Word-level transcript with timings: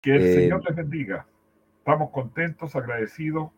Que 0.00 0.16
el 0.16 0.34
Señor 0.34 0.64
les 0.64 0.76
bendiga. 0.76 1.26
Estamos 1.78 2.10
contentos, 2.10 2.76
agradecidos, 2.76 3.50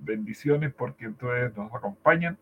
bendiciones 0.00 0.72
porque 0.72 1.08
ustedes 1.08 1.56
nos 1.56 1.74
acompañan, 1.74 2.38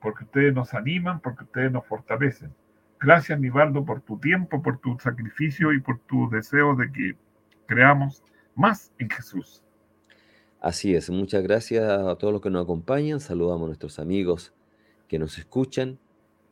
porque 0.00 0.24
ustedes 0.24 0.54
nos 0.54 0.74
animan, 0.74 1.20
porque 1.20 1.44
ustedes 1.44 1.70
nos 1.70 1.86
fortalecen. 1.86 2.52
Gracias, 2.98 3.38
Nivaldo, 3.38 3.84
por 3.84 4.00
tu 4.00 4.18
tiempo, 4.18 4.62
por 4.62 4.78
tu 4.78 4.98
sacrificio 4.98 5.72
y 5.72 5.80
por 5.80 6.00
tu 6.00 6.28
deseo 6.30 6.74
de 6.74 6.90
que 6.92 7.16
creamos 7.66 8.22
más 8.54 8.92
en 8.98 9.08
Jesús. 9.08 9.62
Así 10.60 10.94
es, 10.94 11.08
muchas 11.08 11.42
gracias 11.42 11.88
a 11.88 12.16
todos 12.16 12.32
los 12.32 12.42
que 12.42 12.50
nos 12.50 12.64
acompañan, 12.64 13.20
saludamos 13.20 13.64
a 13.64 13.66
nuestros 13.68 13.98
amigos 13.98 14.52
que 15.08 15.18
nos 15.18 15.38
escuchan 15.38 15.98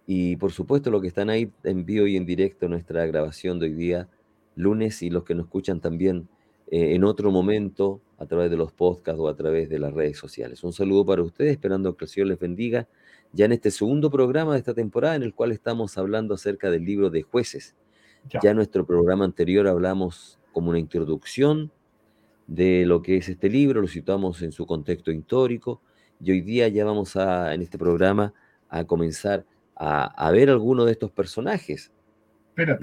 y 0.06 0.36
por 0.36 0.52
supuesto 0.52 0.90
los 0.90 1.02
que 1.02 1.08
están 1.08 1.28
ahí 1.28 1.52
en 1.64 1.84
vivo 1.84 2.06
y 2.06 2.16
en 2.16 2.24
directo 2.24 2.68
nuestra 2.68 3.04
grabación 3.04 3.58
de 3.58 3.66
hoy 3.66 3.74
día, 3.74 4.08
lunes, 4.54 5.02
y 5.02 5.10
los 5.10 5.24
que 5.24 5.34
nos 5.34 5.44
escuchan 5.44 5.80
también 5.80 6.28
eh, 6.70 6.94
en 6.94 7.04
otro 7.04 7.30
momento 7.30 8.00
a 8.18 8.26
través 8.26 8.50
de 8.50 8.56
los 8.56 8.72
podcasts 8.72 9.20
o 9.20 9.28
a 9.28 9.36
través 9.36 9.68
de 9.68 9.78
las 9.78 9.92
redes 9.92 10.18
sociales. 10.18 10.62
Un 10.64 10.72
saludo 10.72 11.06
para 11.06 11.22
ustedes, 11.22 11.52
esperando 11.52 11.96
que 11.96 12.04
el 12.04 12.08
Señor 12.10 12.28
les 12.28 12.38
bendiga 12.38 12.88
ya 13.32 13.46
en 13.46 13.52
este 13.52 13.70
segundo 13.70 14.10
programa 14.10 14.52
de 14.52 14.58
esta 14.58 14.74
temporada 14.74 15.16
en 15.16 15.22
el 15.22 15.34
cual 15.34 15.52
estamos 15.52 15.96
hablando 15.96 16.34
acerca 16.34 16.70
del 16.70 16.84
libro 16.84 17.10
de 17.10 17.22
jueces. 17.22 17.74
Ya, 18.42 18.50
en 18.50 18.56
nuestro 18.56 18.84
programa 18.84 19.24
anterior 19.24 19.66
hablamos 19.66 20.38
como 20.52 20.70
una 20.70 20.78
introducción 20.78 21.70
de 22.46 22.84
lo 22.84 23.00
que 23.00 23.16
es 23.16 23.28
este 23.28 23.48
libro, 23.48 23.80
lo 23.80 23.88
situamos 23.88 24.42
en 24.42 24.52
su 24.52 24.66
contexto 24.66 25.12
histórico 25.12 25.80
y 26.20 26.32
hoy 26.32 26.40
día 26.40 26.68
ya 26.68 26.84
vamos 26.84 27.16
a, 27.16 27.54
en 27.54 27.62
este 27.62 27.78
programa, 27.78 28.34
a 28.68 28.84
comenzar 28.84 29.46
a, 29.76 30.30
ver 30.32 30.50
algunos 30.50 30.86
de 30.86 30.92
estos 30.92 31.10
personajes 31.12 31.92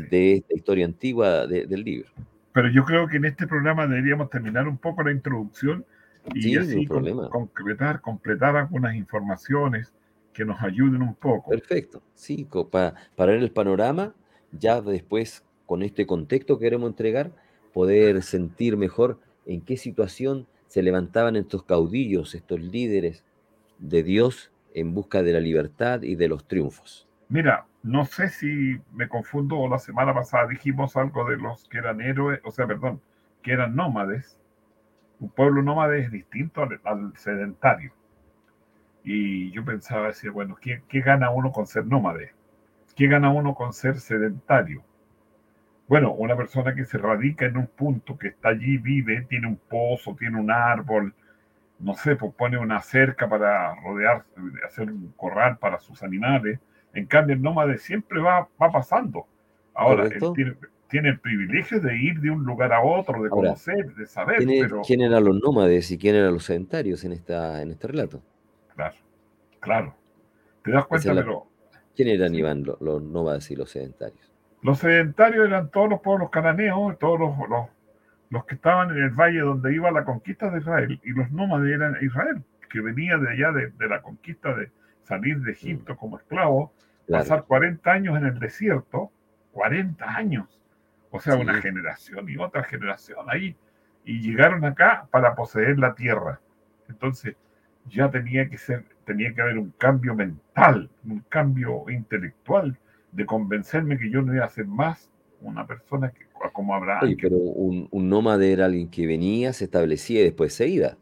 de 0.10 0.36
esta 0.36 0.56
historia 0.56 0.86
antigua 0.86 1.46
del 1.46 1.84
libro. 1.84 2.10
Pero 2.56 2.70
yo 2.70 2.86
creo 2.86 3.06
que 3.06 3.18
en 3.18 3.26
este 3.26 3.48
programa 3.48 3.86
deberíamos 3.86 4.30
terminar 4.30 4.66
un 4.66 4.78
poco 4.78 5.04
la 5.04 5.12
introducción 5.12 5.86
y 6.34 6.58
así 6.58 6.86
concretar, 6.86 8.00
completar 8.00 8.56
algunas 8.56 8.96
informaciones 8.96 9.94
que 10.32 10.46
nos 10.46 10.62
ayuden 10.62 11.02
un 11.02 11.16
poco. 11.16 11.52
Perfecto, 11.52 12.02
sí, 12.14 12.48
para, 12.72 12.94
para 13.18 13.34
ver 13.34 13.42
el 13.42 13.52
panorama, 13.52 14.14
ya 14.54 14.80
después 14.80 15.44
con 15.66 15.84
este 15.84 16.08
contexto 16.08 16.58
que 16.58 16.68
queremos 16.68 16.90
entregar, 16.90 17.34
poder 17.74 18.24
sentir 18.24 18.78
mejor 18.78 19.20
en 19.46 19.60
qué 19.60 19.76
situación 19.76 20.48
se 20.68 20.82
levantaban 20.82 21.36
estos 21.36 21.64
caudillos, 21.64 22.36
estos 22.36 22.62
líderes 22.62 23.26
de 23.80 24.02
Dios 24.02 24.50
en 24.74 24.94
busca 24.94 25.24
de 25.24 25.34
la 25.34 25.42
libertad 25.42 26.04
y 26.04 26.16
de 26.16 26.30
los 26.30 26.48
triunfos. 26.48 27.06
Mira, 27.28 27.66
no 27.86 28.04
sé 28.06 28.30
si 28.30 28.82
me 28.94 29.08
confundo, 29.08 29.68
la 29.68 29.78
semana 29.78 30.12
pasada 30.12 30.48
dijimos 30.48 30.98
algo 30.98 31.30
de 31.30 31.38
los 31.38 31.70
que 31.70 31.78
eran 31.78 32.02
héroes, 32.02 32.42
o 32.44 32.50
sea, 32.50 32.66
perdón, 32.66 33.00
que 33.44 33.52
eran 33.54 33.76
nómades. 33.76 34.40
Un 35.20 35.30
pueblo 35.30 35.62
nómade 35.62 36.00
es 36.00 36.12
distinto 36.12 36.68
al, 36.84 37.16
sedentario. 37.16 37.94
Y 39.04 39.52
yo 39.52 39.64
pensaba, 39.64 40.08
decía, 40.08 40.32
bueno, 40.32 40.56
¿qué, 40.60 40.82
¿qué, 40.90 41.02
gana 41.02 41.30
uno 41.30 41.52
con 41.52 41.68
ser 41.68 41.86
nómade? 41.86 42.34
¿Qué 42.96 43.08
gana 43.08 43.30
uno 43.30 43.54
con 43.54 43.72
ser 43.72 44.00
sedentario? 44.00 44.84
Bueno, 45.88 46.12
una 46.14 46.36
persona 46.36 46.74
que 46.74 46.86
se 46.86 46.98
radica 46.98 47.46
en 47.46 47.58
un 47.58 47.68
punto, 47.68 48.18
que 48.18 48.30
está 48.30 48.50
allí, 48.50 48.80
vive, 48.80 49.28
tiene 49.30 49.46
un 49.46 49.58
pozo, 49.58 50.16
tiene 50.16 50.40
un 50.40 50.50
árbol, 50.50 51.14
no 51.78 51.94
sé, 51.94 52.16
pues 52.16 52.34
pone 52.34 52.58
una 52.58 52.82
cerca 52.82 53.30
para 53.30 53.76
rodear, 53.76 54.26
hacer 54.66 54.90
un 54.90 55.14
corral 55.16 55.60
para 55.60 55.80
sus 55.80 56.02
animales. 56.02 56.60
En 56.96 57.06
cambio, 57.06 57.36
el 57.36 57.42
nómade 57.42 57.78
siempre 57.78 58.20
va, 58.20 58.48
va 58.62 58.72
pasando. 58.72 59.28
Ahora, 59.74 60.06
él 60.06 60.56
tiene, 60.88 61.10
el 61.10 61.20
privilegio 61.20 61.82
de 61.82 61.98
ir 61.98 62.22
de 62.22 62.32
un 62.32 62.46
lugar 62.46 62.72
a 62.72 62.82
otro, 62.82 63.22
de 63.22 63.30
conocer, 63.30 63.94
de 63.96 64.06
saber. 64.08 64.46
¿quién, 64.86 65.02
eran 65.02 65.26
los 65.26 65.42
nómades 65.42 65.92
y 65.92 65.98
quién 65.98 66.16
eran 66.16 66.34
los 66.34 66.46
sedentarios 66.46 67.04
en, 67.04 67.12
esta, 67.12 67.62
en 67.62 67.72
este 67.72 67.88
relato? 67.88 68.22
Claro, 68.74 68.96
claro. 69.60 69.96
¿Te 70.64 70.72
das 70.72 70.86
cuenta? 70.86 71.14
pero, 71.14 71.48
¿Quién 71.96 72.08
eran, 72.08 72.34
Iván, 72.34 72.64
los 72.64 73.02
nómades 73.02 73.52
y 73.52 73.56
los 73.56 73.72
sedentarios? 73.72 74.32
Los 74.62 74.80
sedentarios 74.80 75.46
eran 75.48 75.70
todos 75.70 75.90
los 75.90 76.02
pueblos 76.02 76.30
cananeos, 76.30 76.98
todos 76.98 77.20
los, 77.20 77.34
los, 78.30 78.46
que 78.46 78.56
estaban 78.56 78.90
en 78.92 79.04
el 79.04 79.12
valle 79.12 79.40
donde 79.40 79.74
iba 79.74 79.92
la 79.92 80.06
conquista 80.06 80.50
de 80.50 80.60
Israel, 80.60 81.00
y 81.04 81.12
los 81.12 81.30
nómades 81.32 81.74
eran 81.74 81.98
Israel, 82.02 82.42
que 82.70 82.80
venía 82.82 83.18
de 83.18 83.30
allá 83.30 83.52
de, 83.52 83.88
la 83.88 84.02
conquista 84.02 84.56
de 84.56 84.72
salir 85.04 85.40
de 85.42 85.52
Egipto 85.52 85.94
mm. 85.94 85.98
como 85.98 86.18
esclavo, 86.18 86.74
pasar 87.10 87.46
40 87.46 87.92
años 87.92 88.18
en 88.18 88.26
el 88.26 88.40
desierto, 88.40 89.12
40 89.52 90.06
años, 90.06 90.62
o 91.12 91.20
sea, 91.20 91.36
una 91.36 91.62
generación 91.62 92.30
y 92.30 92.38
otra 92.38 92.64
generación 92.64 93.26
ahí, 93.28 93.56
y 94.04 94.20
llegaron 94.20 94.66
acá 94.66 95.08
para 95.12 95.36
poseer 95.36 95.80
la 95.80 95.96
tierra. 95.96 96.40
Entonces, 96.90 97.36
ya 97.90 98.10
tenía 98.10 98.50
que 98.50 98.58
ser, 98.58 98.86
tenía 99.06 99.34
que 99.34 99.42
haber 99.42 99.58
un 99.58 99.72
cambio 99.78 100.16
mental, 100.16 100.90
un 101.06 101.20
cambio 101.30 101.86
intelectual, 101.90 102.78
de 103.12 103.26
convencerme 103.26 103.98
que 103.98 104.10
yo 104.10 104.22
no 104.22 104.36
iba 104.36 104.46
a 104.46 104.50
ser 104.50 104.68
más 104.68 105.10
una 105.42 105.66
persona 105.66 106.12
que, 106.12 106.26
como 106.52 106.76
Abraham. 106.76 107.16
Pero 107.22 107.38
un, 107.38 107.88
un, 107.92 108.10
nómade 108.10 108.52
era 108.52 108.66
alguien 108.66 108.90
que 108.90 109.08
venía, 109.08 109.54
se 109.54 109.66
establecía 109.66 110.22
y 110.22 110.24
después 110.26 110.54
se 110.54 110.68
iba. 110.68 110.98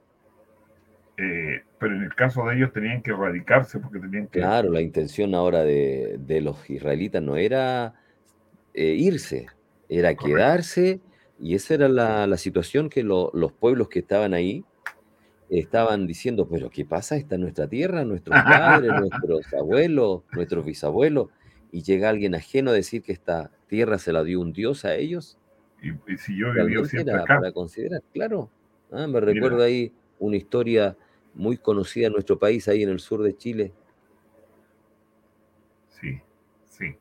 Eh, 1.17 1.61
pero 1.79 1.95
en 1.95 2.03
el 2.03 2.15
caso 2.15 2.45
de 2.47 2.55
ellos 2.55 2.73
tenían 2.73 3.01
que 3.01 3.13
radicarse 3.13 3.79
porque 3.79 3.99
tenían 3.99 4.27
que... 4.27 4.39
Claro, 4.39 4.71
la 4.71 4.81
intención 4.81 5.35
ahora 5.35 5.63
de, 5.63 6.17
de 6.19 6.41
los 6.41 6.69
israelitas 6.69 7.21
no 7.21 7.37
era 7.37 7.93
eh, 8.73 8.95
irse, 8.97 9.47
era 9.89 10.15
quedarse 10.15 11.01
y 11.39 11.55
esa 11.55 11.75
era 11.75 11.87
la, 11.87 12.25
la 12.25 12.37
situación 12.37 12.89
que 12.89 13.03
los 13.03 13.51
pueblos 13.59 13.89
que 13.89 13.99
estaban 13.99 14.33
ahí 14.33 14.65
estaban 15.49 16.07
diciendo, 16.07 16.47
pero 16.49 16.69
¿qué 16.69 16.83
pasa? 16.85 17.15
Esta 17.15 17.35
es 17.35 17.41
nuestra 17.41 17.67
tierra, 17.67 18.03
nuestros 18.05 18.41
padres, 18.41 18.91
nuestros 18.99 19.53
abuelos, 19.53 20.23
nuestros 20.31 20.65
bisabuelos 20.65 21.29
y 21.71 21.81
llega 21.81 22.09
alguien 22.09 22.35
ajeno 22.35 22.69
a 22.69 22.73
decir 22.73 23.01
que 23.01 23.11
esta 23.11 23.51
tierra 23.67 23.97
se 23.97 24.13
la 24.13 24.23
dio 24.23 24.39
un 24.39 24.53
dios 24.53 24.85
a 24.85 24.95
ellos. 24.95 25.37
Y, 25.81 26.17
si 26.17 26.37
yo 26.37 26.53
viví 26.53 26.85
siempre 26.85 27.15
acá. 27.15 27.39
Para 27.39 27.51
considerar, 27.51 28.01
claro. 28.13 28.49
Ah, 28.91 29.07
me 29.07 29.19
recuerdo 29.19 29.63
ahí 29.63 29.91
una 30.19 30.37
historia 30.37 30.95
muy 31.33 31.57
conocida 31.57 32.07
en 32.07 32.13
nuestro 32.13 32.37
país, 32.37 32.67
ahí 32.67 32.83
en 32.83 32.89
el 32.89 32.99
sur 32.99 33.21
de 33.23 33.35
Chile. 33.35 33.73
Sí, 35.89 36.21
sí. 36.65 36.95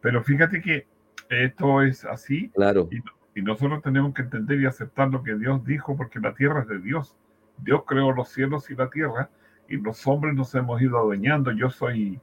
Pero 0.00 0.22
fíjate 0.22 0.60
que 0.60 0.86
esto 1.28 1.82
es 1.82 2.04
así. 2.04 2.48
Claro. 2.50 2.88
Y, 2.90 3.40
y 3.40 3.42
nosotros 3.42 3.82
tenemos 3.82 4.14
que 4.14 4.22
entender 4.22 4.60
y 4.60 4.66
aceptar 4.66 5.10
lo 5.10 5.22
que 5.22 5.34
Dios 5.34 5.64
dijo, 5.64 5.96
porque 5.96 6.20
la 6.20 6.34
tierra 6.34 6.62
es 6.62 6.68
de 6.68 6.78
Dios. 6.78 7.16
Dios 7.58 7.82
creó 7.86 8.12
los 8.12 8.28
cielos 8.28 8.70
y 8.70 8.74
la 8.74 8.90
tierra, 8.90 9.30
y 9.68 9.76
los 9.76 10.06
hombres 10.06 10.34
nos 10.34 10.54
hemos 10.54 10.80
ido 10.82 10.98
adueñando. 10.98 11.52
Yo 11.52 11.70
soy 11.70 12.20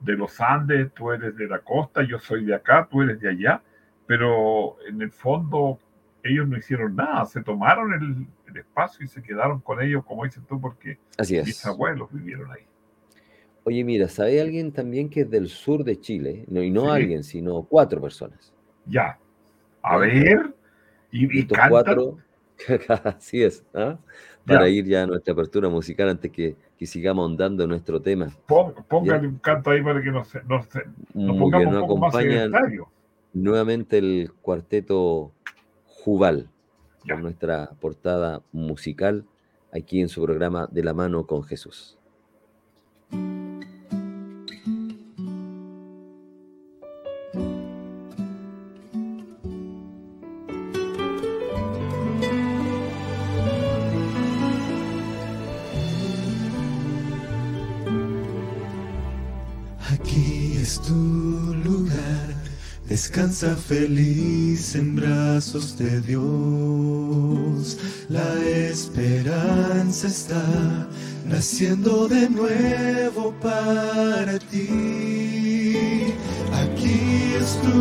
de 0.00 0.14
los 0.14 0.40
Andes, 0.40 0.92
tú 0.92 1.12
eres 1.12 1.36
de 1.36 1.46
la 1.46 1.60
costa, 1.60 2.02
yo 2.02 2.18
soy 2.18 2.44
de 2.44 2.54
acá, 2.54 2.88
tú 2.90 3.02
eres 3.02 3.20
de 3.20 3.28
allá, 3.28 3.62
pero 4.06 4.76
en 4.88 5.02
el 5.02 5.10
fondo 5.10 5.78
ellos 6.22 6.48
no 6.48 6.56
hicieron 6.56 6.96
nada, 6.96 7.24
se 7.26 7.42
tomaron 7.42 7.92
el, 7.92 8.26
espacio 8.58 9.04
y 9.04 9.08
se 9.08 9.22
quedaron 9.22 9.60
con 9.60 9.82
ellos, 9.82 10.04
como 10.04 10.24
dices 10.24 10.42
tú, 10.48 10.60
porque 10.60 10.98
mis 11.18 11.66
abuelos 11.66 12.08
vivieron 12.12 12.50
ahí. 12.50 12.62
Oye, 13.64 13.84
mira, 13.84 14.08
¿sabe 14.08 14.40
alguien 14.40 14.72
también 14.72 15.08
que 15.08 15.22
es 15.22 15.30
del 15.30 15.48
sur 15.48 15.84
de 15.84 16.00
Chile? 16.00 16.44
No, 16.48 16.62
y 16.62 16.70
no 16.70 16.90
alguien, 16.90 17.22
sino 17.22 17.62
cuatro 17.62 18.00
personas. 18.00 18.52
Ya. 18.86 19.18
A 19.82 19.98
ver. 19.98 20.54
Y, 21.12 21.40
y 21.40 21.46
cuatro. 21.46 22.18
Así 23.04 23.42
es. 23.42 23.64
¿ah? 23.74 23.98
Para 24.46 24.68
ir 24.68 24.86
ya 24.86 25.02
a 25.02 25.06
nuestra 25.06 25.32
apertura 25.32 25.68
musical 25.68 26.08
antes 26.08 26.30
que 26.30 26.56
que 26.80 26.86
sigamos 26.86 27.28
andando 27.28 27.64
en 27.64 27.68
nuestro 27.68 28.00
tema. 28.00 28.28
póngale 28.46 29.28
un 29.28 29.36
canto 29.36 29.70
ahí 29.70 29.82
para 29.82 30.00
que 30.00 30.10
nos, 30.10 30.34
nos, 30.46 30.66
nos 31.12 31.36
pongamos 31.36 31.74
un 31.74 31.86
poco 31.86 32.90
nuevamente 33.34 33.98
el 33.98 34.32
cuarteto 34.40 35.30
Jubal, 35.84 36.48
con 37.08 37.22
nuestra 37.22 37.70
portada 37.80 38.42
musical 38.52 39.24
aquí 39.72 40.00
en 40.00 40.08
su 40.08 40.22
programa 40.22 40.68
De 40.70 40.82
la 40.82 40.94
mano 40.94 41.26
con 41.26 41.42
Jesús. 41.42 41.98
Descansa 63.10 63.56
feliz 63.56 64.76
en 64.76 64.94
brazos 64.94 65.76
de 65.76 66.00
Dios. 66.00 67.76
La 68.08 68.40
esperanza 68.44 70.06
está 70.06 70.88
naciendo 71.26 72.06
de 72.06 72.30
nuevo 72.30 73.34
para 73.42 74.38
ti. 74.38 76.14
Aquí 76.52 77.34
es 77.36 77.60
tu 77.62 77.78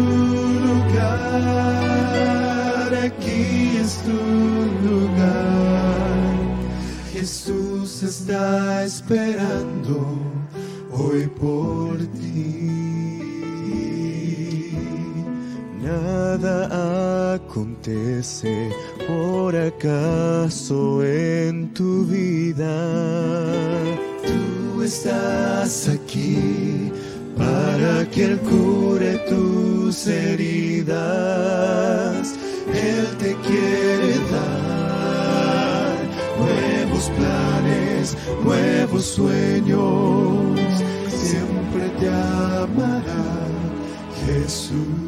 lugar, 0.68 1.36
aquí 2.96 3.78
es 3.84 4.02
tu 4.02 4.18
lugar. 4.90 6.26
Jesús 7.14 8.02
está 8.02 8.84
esperando 8.84 10.18
hoy 10.92 11.28
por 11.28 11.98
ti. 12.20 12.69
Nada 16.42 17.34
acontece 17.34 18.70
por 19.06 19.54
acaso 19.54 21.04
en 21.04 21.74
tu 21.74 22.06
vida. 22.06 22.72
Tú 24.26 24.82
estás 24.82 25.90
aquí 25.90 26.94
para 27.38 28.10
que 28.10 28.24
Él 28.24 28.40
cure 28.40 29.18
tus 29.30 30.08
heridas. 30.08 30.96
Él 32.74 33.08
te 33.18 33.36
quiere 33.46 34.14
dar 34.32 35.98
nuevos 36.40 37.10
planes, 37.18 38.16
nuevos 38.46 39.04
sueños. 39.04 40.58
Siempre 41.10 41.90
te 42.00 42.08
amará 42.08 43.26
Jesús. 44.26 44.99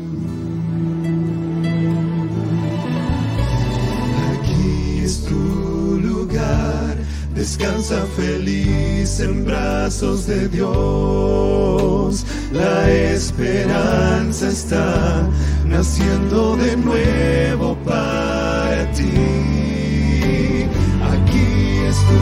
Descansa 7.35 8.05
feliz 8.17 9.19
en 9.21 9.45
brazos 9.45 10.27
de 10.27 10.49
Dios. 10.49 12.25
La 12.51 12.91
esperanza 12.91 14.49
está 14.49 15.29
naciendo 15.65 16.57
de 16.57 16.75
nuevo 16.75 17.77
para 17.85 18.91
ti. 18.91 20.65
Aquí 21.13 21.79
es 21.87 21.95
tu 22.09 22.19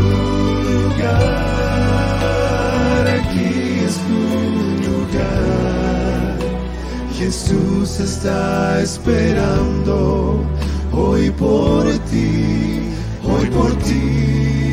lugar, 0.70 1.48
aquí 3.20 3.82
es 3.88 3.96
tu 4.08 4.22
lugar. 4.90 6.38
Jesús 7.18 8.00
está 8.00 8.80
esperando 8.80 10.44
hoy 10.94 11.32
por 11.32 11.86
ti, 12.12 12.94
hoy 13.24 13.48
por 13.48 13.76
ti. 13.80 14.69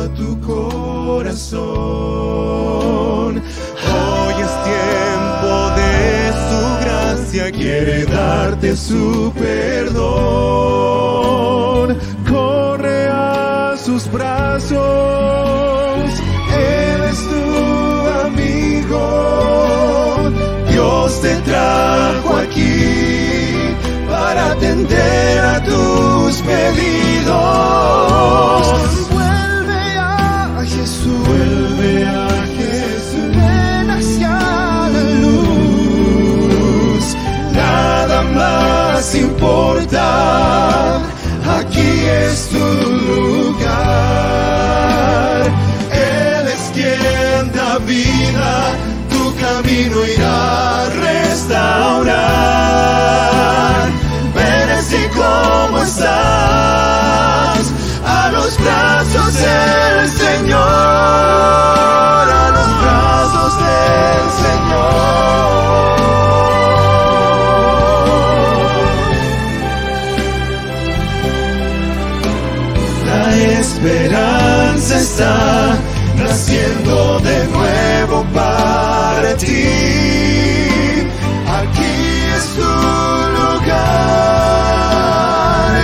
A 0.00 0.08
tu 0.14 0.40
corazón. 0.40 1.62
Hoy 3.36 4.34
es 4.42 4.54
tiempo 4.64 5.70
de 5.76 6.32
su 6.48 6.60
gracia, 6.84 7.44
quiere 7.52 8.04
darte 8.04 8.76
su 8.76 9.32
perdón. 9.38 9.94
Corre 12.28 13.08
a 13.08 13.76
sus 13.76 14.10
brazos, 14.10 14.78
Él 16.56 17.02
es 17.10 17.18
tu 17.28 17.44
amigo. 18.26 19.04
Dios 20.70 21.20
te 21.20 21.36
trajo 21.42 22.36
aquí 22.36 23.76
para 24.08 24.52
atender 24.52 25.38
a 25.40 25.62
tus 25.62 26.42
pedidos 26.42 27.64
importa, 39.14 41.00
aquí 41.58 42.06
es 42.06 42.48
tu 42.48 42.58
lugar, 43.08 43.92
Él 45.92 46.48
es 46.48 46.70
quien 46.72 47.52
da 47.52 47.78
vida, 47.78 48.72
tu 49.10 49.34
camino 49.36 50.04
irá 50.04 50.82
a 50.82 50.84
restaurar, 50.90 52.14
ven 54.34 54.70
así 54.70 55.02
como 55.14 55.78
estás, 55.82 57.64
a 58.04 58.30
los 58.32 58.56
brazos 58.58 59.34
del 59.34 59.83
naciendo 76.16 77.20
de 77.20 77.46
nuevo 77.46 78.26
para 78.34 79.36
ti. 79.36 79.68
Aquí 81.46 81.94
es 82.36 82.44
tu 82.56 82.72
lugar, 83.38 83.76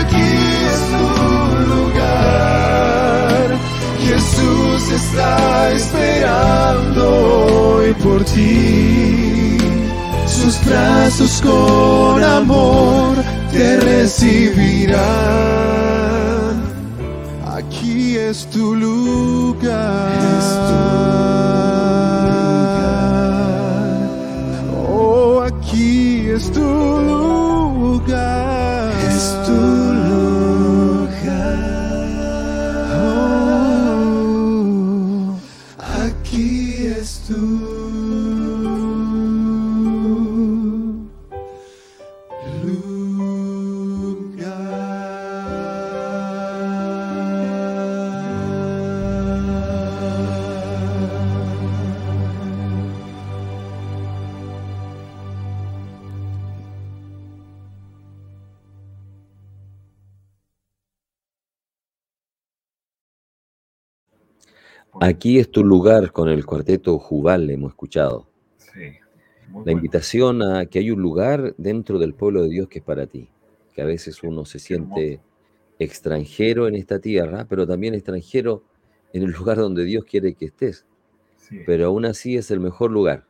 aquí 0.01 0.33
es 0.73 0.81
tu 0.97 1.13
lugar. 1.75 3.47
Jesús 4.01 4.83
está 5.01 5.33
esperando 5.71 7.03
hoy 7.77 7.91
por 7.95 8.21
ti. 8.25 9.59
Sus 10.27 10.55
brazos 10.65 11.41
con 11.43 12.25
amor 12.25 13.15
te 13.53 13.77
recibirán 13.77 15.90
lugar. 17.95 18.17
Es 18.17 18.47
tu 18.47 18.75
lugar. 18.75 20.50
Aquí 65.21 65.39
es 65.39 65.51
tu 65.51 65.63
lugar 65.63 66.13
con 66.13 66.31
el 66.31 66.47
cuarteto 66.47 66.99
Jubal, 66.99 67.51
hemos 67.51 67.73
escuchado. 67.73 68.27
Sí. 68.57 68.95
La 69.67 69.71
invitación 69.71 70.41
a 70.41 70.65
que 70.65 70.79
hay 70.79 70.91
un 70.91 71.03
lugar 71.03 71.55
dentro 71.59 71.99
del 71.99 72.15
pueblo 72.15 72.43
de 72.45 72.49
Dios 72.49 72.69
que 72.69 72.79
es 72.79 72.85
para 72.87 73.07
ti, 73.07 73.29
que 73.75 73.83
a 73.83 73.85
veces 73.85 74.23
uno 74.23 74.47
se 74.47 74.59
siente 74.59 75.21
extranjero 75.79 76.69
en 76.69 76.75
esta 76.75 77.01
tierra, 77.01 77.45
pero 77.47 77.67
también 77.67 77.93
extranjero 77.93 78.63
en 79.13 79.25
el 79.25 79.33
lugar 79.33 79.59
donde 79.59 79.85
Dios 79.85 80.07
quiere 80.07 80.33
que 80.33 80.47
estés. 80.47 80.87
Pero 81.67 81.89
aún 81.89 82.07
así 82.07 82.39
es 82.39 82.51
el 82.51 82.61
mejor 82.61 82.91
lugar. 82.91 83.27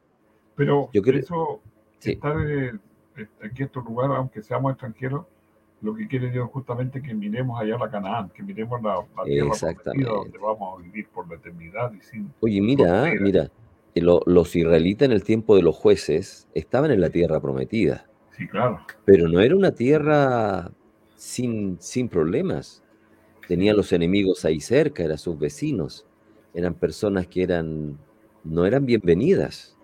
Pero 0.54 0.90
Yo 0.92 1.02
creo, 1.02 1.18
eso, 1.18 1.60
estar 2.00 2.36
aquí 3.42 3.64
en 3.64 3.68
tu 3.68 3.80
lugar, 3.80 4.12
aunque 4.12 4.44
seamos 4.44 4.70
extranjeros, 4.70 5.26
lo 5.82 5.94
que 5.94 6.06
quiere 6.08 6.30
Dios 6.30 6.48
justamente 6.52 7.02
que 7.02 7.14
miremos 7.14 7.60
allá 7.60 7.78
la 7.78 7.90
Canaán, 7.90 8.30
que 8.30 8.42
miremos 8.42 8.82
la, 8.82 8.96
tierra 9.24 9.50
prometida 9.58 10.10
donde 10.10 10.38
vamos 10.38 10.78
a 10.78 10.82
vivir 10.82 11.08
por 11.08 11.28
la 11.28 11.36
eternidad. 11.36 11.92
Y 11.92 12.00
sin 12.02 12.32
Oye, 12.40 12.60
mira, 12.60 13.10
mira, 13.20 13.50
los 13.94 14.56
israelitas 14.56 15.06
en 15.06 15.12
el 15.12 15.24
tiempo 15.24 15.56
de 15.56 15.62
los 15.62 15.76
jueces 15.76 16.48
estaban 16.54 16.90
en 16.90 17.00
la 17.00 17.08
tierra 17.08 17.40
prometida. 17.40 18.06
Sí, 18.36 18.46
claro. 18.46 18.80
Pero 19.04 19.28
no 19.28 19.40
era 19.40 19.56
una 19.56 19.72
tierra 19.72 20.70
sin, 21.16 21.78
sin 21.80 22.08
problemas. 22.08 22.82
Tenía 23.48 23.72
los 23.72 23.92
enemigos 23.92 24.44
ahí 24.44 24.60
cerca, 24.60 25.02
eran 25.02 25.18
sus 25.18 25.38
vecinos, 25.38 26.06
eran 26.54 26.74
personas 26.74 27.26
que 27.26 27.42
eran, 27.42 27.98
no 28.44 28.66
eran 28.66 28.84
bienvenidas. 28.84 29.76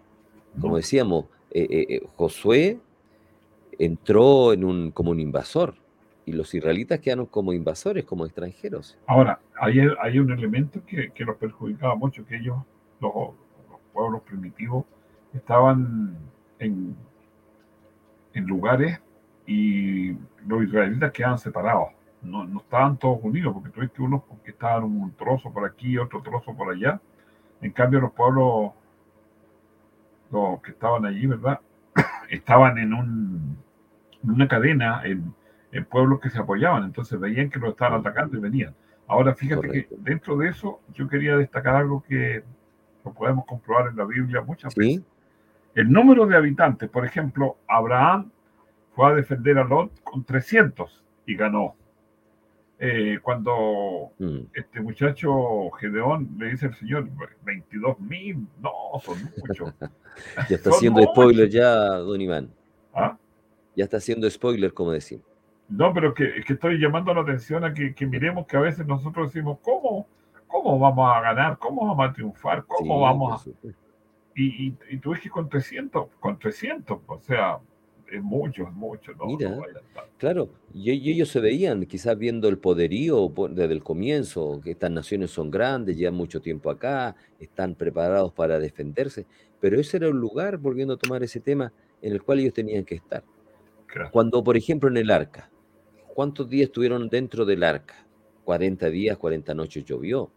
Como 0.61 0.75
No. 0.75 0.77
decíamos, 0.77 1.25
eh, 1.51 1.67
eh, 1.69 1.87
eh, 1.89 2.01
Josué 2.17 2.79
entró 3.79 4.53
en 4.53 4.65
un, 4.65 4.91
como 4.91 5.11
un 5.11 5.21
invasor 5.21 5.75
y 6.27 6.33
los 6.33 6.53
israelitas 6.55 6.99
quedaron 6.99 7.27
como 7.27 7.53
invasores, 7.53 8.05
como 8.05 8.27
extranjeros. 8.27 8.99
Ahora, 9.07 9.39
hay, 9.61 9.79
hay 10.01 10.19
un 10.19 10.33
elemento 10.33 10.85
que, 10.85 11.13
que 11.13 11.25
los 11.25 11.37
perjudicaba 11.37 11.95
mucho, 11.95 12.27
que 12.27 12.37
ellos, 12.37 12.59
los, 13.01 13.13
los 13.15 13.81
pueblos 13.93 14.23
primitivos, 14.23 14.85
estaban 15.33 16.19
en, 16.59 16.97
en 18.35 18.45
lugares 18.45 19.01
y 19.47 20.15
los 20.47 20.65
israelitas 20.65 21.13
quedaban 21.13 21.39
separados. 21.39 21.91
No, 22.23 22.45
no 22.45 22.59
estaban 22.59 22.97
todos 22.97 23.21
unidos, 23.23 23.55
porque 23.55 23.71
tú 23.71 23.81
ves 23.81 23.93
que 23.93 24.03
unos 24.03 24.25
conquistaban 24.25 24.83
un 24.83 25.15
trozo 25.15 25.53
por 25.53 25.65
aquí, 25.65 25.97
otro 25.97 26.23
trozo 26.23 26.57
por 26.57 26.75
allá. 26.75 27.01
En 27.61 27.71
cambio, 27.71 28.01
los 28.01 28.11
pueblos, 28.11 28.73
los 30.33 30.61
que 30.61 30.73
estaban 30.73 31.07
allí, 31.07 31.27
¿verdad? 31.27 31.61
Estaban 32.31 32.79
en, 32.79 32.93
un, 32.93 33.57
en 34.25 34.31
una 34.31 34.49
cadena, 34.49 35.03
en, 35.05 35.33
en 35.73 35.85
pueblos 35.85 36.21
que 36.21 36.31
se 36.31 36.39
apoyaban, 36.39 36.85
entonces 36.85 37.19
veían 37.19 37.51
que 37.51 37.59
los 37.59 37.71
estaban 37.71 38.01
atacando 38.01 38.37
y 38.37 38.41
venían. 38.41 38.75
Ahora, 39.09 39.35
fíjate 39.35 39.67
Correcto. 39.69 39.97
que 39.97 40.03
dentro 40.11 40.37
de 40.37 40.49
eso 40.49 40.81
yo 40.93 41.09
quería 41.09 41.37
destacar 41.37 41.77
algo 41.77 42.03
que 42.03 42.43
lo 43.05 43.13
podemos 43.13 43.45
comprobar 43.47 43.89
en 43.91 43.97
la 43.97 44.05
Biblia 44.05 44.41
muchas 44.43 44.75
veces. 44.75 44.97
¿Sí? 44.97 45.05
El 45.75 45.93
número 45.93 46.27
de 46.27 46.37
habitantes, 46.37 46.89
por 46.89 47.05
ejemplo, 47.05 47.57
Abraham 47.69 48.31
fue 48.95 49.11
a 49.11 49.15
defender 49.15 49.59
a 49.59 49.65
Lot 49.65 50.01
con 50.03 50.25
300 50.25 51.05
y 51.27 51.37
ganó. 51.37 51.75
Eh, 52.79 53.19
cuando 53.23 54.11
Mm. 54.19 54.39
este 54.53 54.81
muchacho 54.81 55.71
Gedeón 55.81 56.29
le 56.39 56.51
dice 56.51 56.67
al 56.67 56.75
Señor, 56.75 57.09
22 57.45 57.99
mil, 58.01 58.47
no, 58.61 58.71
son 59.03 59.17
muchos. 59.47 59.73
Ya 60.49 60.57
está 60.57 60.71
haciendo 60.71 61.03
spoiler 61.03 61.49
ya, 61.51 61.75
don 61.75 62.21
Iván. 62.21 62.51
¿Ah? 62.95 63.17
Ya 63.75 63.85
está 63.85 63.99
haciendo 63.99 64.29
spoiler, 64.31 64.73
como 64.73 64.93
decimos. 64.93 65.27
No, 65.69 65.93
pero 65.93 66.15
que, 66.15 66.39
es 66.39 66.45
que 66.45 66.53
estoy 66.53 66.79
llamando 66.79 67.13
la 67.13 67.23
atención 67.23 67.65
a 67.65 67.75
que, 67.75 67.95
que 67.95 68.07
miremos 68.07 68.47
que 68.47 68.57
a 68.57 68.61
veces 68.61 68.87
nosotros 68.87 69.33
decimos, 69.33 69.59
¿cómo, 69.63 70.07
¿cómo 70.47 70.79
vamos 70.79 71.11
a 71.13 71.21
ganar? 71.21 71.59
¿Cómo 71.59 71.87
vamos 71.87 72.09
a 72.09 72.13
triunfar? 72.13 72.65
¿Cómo 72.67 72.97
Sí, 72.97 73.03
vamos 73.03 73.47
a...? 73.47 73.51
Y, 74.35 74.67
y, 74.69 74.79
y 74.91 74.99
tú 74.99 75.11
ves 75.11 75.21
que 75.21 75.31
con 75.31 75.49
300, 75.49 76.09
con 76.21 76.39
300, 76.39 76.99
o 77.07 77.19
sea, 77.21 77.59
es 78.13 78.23
mucho, 78.23 78.65
es 78.65 78.73
mucho, 78.75 79.13
¿no? 79.15 79.27
Mira. 79.27 79.51
no. 79.51 79.63
Claro, 80.19 80.51
y, 80.73 80.93
y 80.93 81.11
ellos 81.11 81.31
se 81.31 81.41
veían 81.41 81.85
quizás 81.87 82.17
viendo 82.17 82.49
el 82.49 82.59
poderío 82.59 83.29
po- 83.31 83.49
desde 83.49 83.73
el 83.73 83.83
comienzo, 83.83 84.61
que 84.63 84.73
estas 84.73 84.91
naciones 84.91 85.31
son 85.31 85.51
grandes, 85.51 85.97
llevan 85.97 86.15
mucho 86.15 86.41
tiempo 86.41 86.71
acá, 86.71 87.17
están 87.41 87.75
preparados 87.75 88.33
para 88.33 88.59
defenderse, 88.59 89.27
pero 89.59 89.81
ese 89.81 89.97
era 89.97 90.11
un 90.11 90.21
lugar, 90.21 90.59
volviendo 90.59 90.95
a 90.95 90.99
tomar 90.99 91.23
ese 91.23 91.41
tema, 91.41 91.73
en 92.03 92.13
el 92.13 92.23
cual 92.23 92.39
ellos 92.41 92.53
tenían 92.55 92.85
que 92.85 92.95
estar. 92.95 93.25
Claro. 93.87 94.11
Cuando, 94.13 94.45
por 94.45 94.57
ejemplo, 94.57 94.89
en 94.91 94.99
el 94.99 95.11
arca, 95.11 95.51
¿cuántos 96.17 96.49
días 96.49 96.69
estuvieron 96.69 97.09
dentro 97.11 97.45
del 97.45 97.63
arca? 97.63 97.95
40 98.45 98.89
días, 98.89 99.19
40 99.19 99.55
noches 99.55 99.85
llovió, 99.85 100.31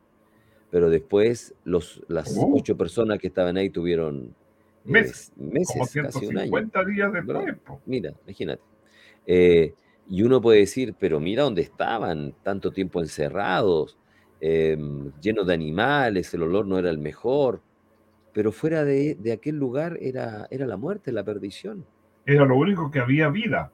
pero 0.70 0.90
después 0.90 1.56
los, 1.64 2.04
las 2.10 2.36
Oh. 2.38 2.52
ocho 2.58 2.76
personas 2.76 3.18
que 3.18 3.28
estaban 3.28 3.56
ahí 3.56 3.70
tuvieron 3.70 4.36
eh, 4.86 4.92
Meses, 4.92 5.32
meses, 5.38 5.74
Como 5.74 5.86
casi 6.04 6.26
un 6.28 6.38
año. 6.38 6.50
150 6.50 6.86
días 6.86 7.14
después. 7.14 7.56
po. 7.66 7.82
Mira, 7.86 8.14
imagínate. 8.26 8.62
Eh, 9.26 9.74
y 10.10 10.22
uno 10.24 10.42
puede 10.42 10.60
decir, 10.60 10.96
pero 11.00 11.20
mira 11.22 11.44
dónde 11.44 11.62
estaban, 11.62 12.34
tanto 12.44 12.72
tiempo 12.72 13.00
encerrados, 13.00 13.98
em, 14.42 15.12
llenos 15.22 15.48
de 15.48 15.54
animales, 15.54 16.34
el 16.34 16.44
olor 16.44 16.66
no 16.66 16.78
era 16.80 16.90
el 16.90 16.98
mejor, 16.98 17.62
pero 18.34 18.52
fuera 18.52 18.84
de, 18.84 19.16
de 19.16 19.32
aquel 19.32 19.56
lugar 19.56 19.98
era, 20.02 20.48
era 20.50 20.66
la 20.66 20.78
muerte, 20.78 21.12
la 21.12 21.24
perdición. 21.24 21.86
Era 22.26 22.46
lo 22.46 22.56
único 22.58 22.90
que 22.92 23.00
había 23.00 23.30
vida. 23.30 23.72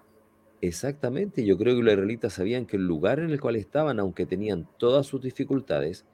Exactamente, 0.62 1.46
yo 1.46 1.58
creo 1.58 1.76
que 1.76 1.84
los 1.84 1.94
israelitas 1.94 2.34
sabían 2.34 2.66
que 2.66 2.78
el 2.78 2.86
lugar 2.88 3.20
en 3.20 3.30
el 3.30 3.40
cual 3.40 3.56
estaban, 3.56 4.00
aunque 4.00 4.26
tenían 4.26 4.68
todas 4.78 5.06
sus 5.06 5.22
dificultades, 5.22 6.06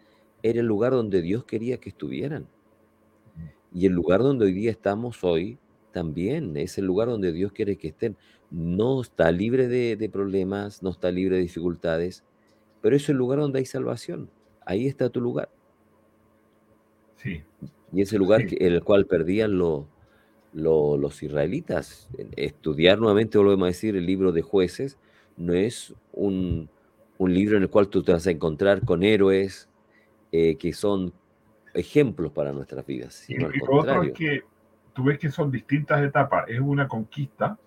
era 0.44 0.60
el 0.60 0.66
lugar 0.66 0.92
donde 0.94 1.22
Dios 1.22 1.46
quería 1.46 1.78
que 1.78 1.90
estuvieran. 1.90 2.48
Y 3.74 3.86
el 3.86 3.94
lugar 3.94 4.20
donde 4.22 4.46
hoy 4.46 4.54
día 4.54 4.72
estamos 4.72 5.24
hoy 5.24 5.58
también 5.94 6.56
es 6.58 6.78
el 6.78 6.86
lugar 6.86 7.08
donde 7.10 7.32
Dios 7.32 7.52
quiere 7.54 7.78
que 7.78 7.90
estén. 7.90 8.18
No 8.50 9.02
está 9.02 9.32
libre 9.32 9.68
de, 9.68 9.96
de 9.96 10.10
problemas, 10.10 10.84
no 10.84 10.90
está 10.90 11.12
libre 11.12 11.38
de 11.38 11.44
dificultades, 11.44 12.24
pero 12.82 12.96
es 12.96 13.08
el 13.10 13.18
lugar 13.18 13.40
donde 13.40 13.60
hay 13.60 13.66
salvación. 13.66 14.30
Ahí 14.66 14.88
está 14.88 15.10
tu 15.10 15.22
lugar. 15.22 15.50
Sí, 17.16 17.44
Y 17.94 18.02
ese 18.02 18.18
lugar 18.18 18.42
Sí. 18.42 18.48
que, 18.48 18.68
el 18.68 18.84
cual 18.84 19.06
perdían 19.06 19.58
lo- 19.58 19.88
lo- 20.53 20.98
los 20.98 21.22
israelitas. 21.24 22.10
Estudiar 22.36 23.00
nuevamente, 23.00 23.38
volvemos 23.38 23.65
a 23.65 23.67
decir, 23.67 23.96
el 23.96 24.05
libro 24.05 24.31
de 24.31 24.41
jueces 24.41 25.00
no 25.38 25.53
es 25.53 25.93
un, 26.12 26.70
un 27.17 27.34
libro 27.34 27.58
en 27.58 27.63
el 27.63 27.70
cual 27.70 27.89
tú 27.89 28.03
te 28.03 28.12
vas 28.13 28.27
a 28.27 28.31
encontrar 28.31 28.84
con 28.86 29.03
héroes 29.03 29.70
eh, 30.31 30.58
que 30.58 30.74
son 30.74 31.13
ejemplos 31.74 32.31
para 32.34 32.53
nuestras 32.53 32.86
vidas, 32.86 33.15
y, 33.27 33.36
sino 33.36 33.46
al 33.48 33.55
y 33.55 33.60
lo 33.60 33.75
otro 33.77 34.03
contrario. 34.03 34.13
es 34.13 34.17
que 34.17 34.43
tú 34.93 35.03
ves 35.05 35.20
que 35.20 35.29
son 35.31 35.51
distintas 35.51 36.01
etapas. 36.03 36.46
Es 36.48 36.60
una 36.60 36.88
conquista, 36.88 37.58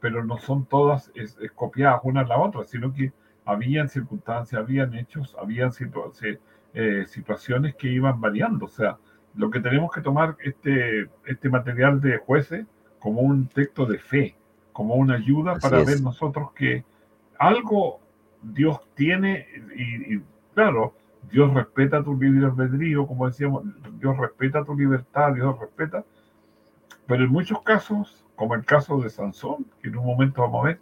pero 0.00 0.24
no 0.24 0.38
son 0.38 0.66
todas 0.66 1.10
es- 1.14 1.38
es 1.40 1.52
copiadas 1.52 2.00
una 2.04 2.22
a 2.22 2.26
la 2.26 2.38
otra, 2.38 2.64
sino 2.64 2.92
que 2.94 3.12
habían 3.46 3.88
circunstancias, 3.88 4.60
habían 4.60 4.94
hechos, 4.94 5.36
habían 5.40 5.72
eh, 6.74 7.04
situaciones 7.06 7.74
que 7.76 7.88
iban 7.88 8.20
variando. 8.20 8.66
O 8.66 8.68
sea, 8.68 8.98
lo 9.36 9.50
que 9.50 9.60
tenemos 9.60 9.92
que 9.92 10.00
tomar 10.00 10.36
este, 10.42 11.08
este 11.26 11.48
material 11.48 12.00
de 12.00 12.18
jueces 12.18 12.66
como 12.98 13.20
un 13.20 13.46
texto 13.48 13.86
de 13.86 13.98
fe, 13.98 14.36
como 14.72 14.94
una 14.94 15.14
ayuda 15.14 15.52
Así 15.52 15.60
para 15.62 15.80
es. 15.80 15.86
ver 15.86 16.00
nosotros 16.00 16.52
que 16.52 16.84
algo 17.38 18.00
Dios 18.42 18.80
tiene 18.94 19.46
y, 19.74 20.14
y, 20.16 20.22
claro, 20.54 20.94
Dios 21.30 21.52
respeta 21.52 22.02
tu 22.02 22.16
libre 22.20 22.46
albedrío, 22.46 23.06
como 23.06 23.26
decíamos, 23.26 23.64
Dios 23.98 24.16
respeta 24.16 24.64
tu 24.64 24.74
libertad, 24.76 25.34
Dios 25.34 25.58
respeta, 25.58 26.04
pero 27.06 27.24
en 27.24 27.30
muchos 27.30 27.60
casos, 27.62 28.24
como 28.36 28.54
el 28.54 28.64
caso 28.64 28.98
de 29.00 29.10
Sansón, 29.10 29.66
que 29.82 29.88
en 29.88 29.96
un 29.96 30.06
momento 30.06 30.42
vamos 30.42 30.64
a 30.64 30.68
ver, 30.68 30.80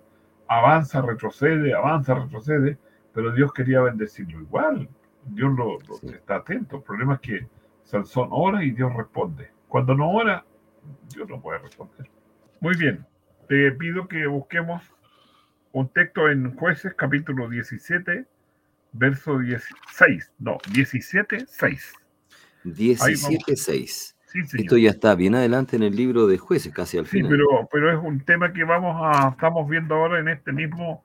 avanza, 0.48 1.00
retrocede, 1.02 1.74
avanza, 1.74 2.14
retrocede, 2.14 2.78
pero 3.12 3.32
Dios 3.32 3.52
quería 3.52 3.80
bendecirlo 3.80 4.40
igual. 4.40 4.88
Dios 5.26 5.52
lo, 5.56 5.78
lo- 5.80 5.94
Sí. 6.00 6.08
está 6.08 6.36
atento. 6.36 6.76
El 6.76 6.82
problema 6.82 7.14
es 7.14 7.20
que 7.20 7.46
Sansón 7.84 8.28
ora 8.32 8.64
y 8.64 8.70
Dios 8.72 8.92
responde. 8.94 9.50
Cuando 9.68 9.94
no 9.94 10.10
ora, 10.10 10.44
Dios 11.14 11.28
no 11.28 11.40
puede 11.40 11.58
responder. 11.58 12.08
Muy 12.60 12.76
bien, 12.76 13.04
te 13.48 13.70
pido 13.72 14.08
que 14.08 14.26
busquemos 14.26 14.82
un 15.72 15.88
texto 15.88 16.28
en 16.28 16.54
Jueces 16.56 16.94
capítulo 16.94 17.48
17, 17.48 18.24
verso 18.92 19.38
16. 19.38 20.32
No, 20.38 20.58
17, 20.72 21.44
6. 21.46 21.92
17.6. 22.64 24.14
Sí, 24.26 24.42
señor. 24.44 24.64
Esto 24.64 24.76
ya 24.78 24.90
está 24.90 25.14
bien 25.14 25.34
adelante 25.34 25.76
en 25.76 25.82
el 25.82 25.94
libro 25.94 26.26
de 26.26 26.38
jueces, 26.38 26.72
casi 26.72 26.98
al 26.98 27.06
Sí, 27.06 27.18
final. 27.18 27.30
pero, 27.30 27.68
pero 27.70 27.92
es 27.96 28.04
un 28.04 28.20
tema 28.24 28.52
que 28.52 28.64
vamos 28.64 28.96
a, 29.00 29.28
estamos 29.30 29.68
viendo 29.68 29.94
ahora 29.94 30.18
en 30.18 30.28
este 30.28 30.52
mismo 30.52 31.04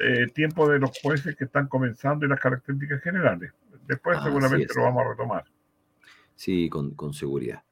eh, 0.00 0.26
tiempo 0.34 0.68
de 0.68 0.78
los 0.78 0.92
jueces 1.02 1.34
que 1.34 1.44
están 1.44 1.66
comenzando 1.66 2.26
y 2.26 2.28
las 2.28 2.38
características 2.38 3.02
generales. 3.02 3.52
Después 3.88 4.18
Ah, 4.20 4.24
seguramente 4.24 4.72
lo 4.76 4.82
vamos 4.82 5.04
a 5.04 5.08
retomar. 5.10 5.44
Sí, 6.38 6.68
con, 6.68 6.94
con 6.94 7.12
seguridad. 7.12 7.64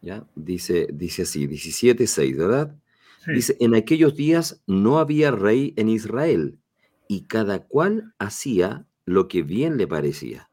¿Ya? 0.00 0.24
Dice, 0.34 0.88
dice 0.90 1.22
así, 1.22 1.46
17.6, 1.46 2.36
¿verdad? 2.38 2.74
Sí, 3.18 3.32
Dice, 3.32 3.56
en 3.60 3.74
aquellos 3.74 4.16
días 4.16 4.62
no 4.66 4.98
había 4.98 5.30
rey 5.30 5.74
en 5.76 5.90
Israel, 5.90 6.58
y 7.06 7.26
cada 7.26 7.66
cual 7.66 8.14
hacía 8.18 8.86
lo 9.04 9.28
que 9.28 9.42
bien 9.42 9.76
le 9.76 9.86
parecía. 9.86 10.48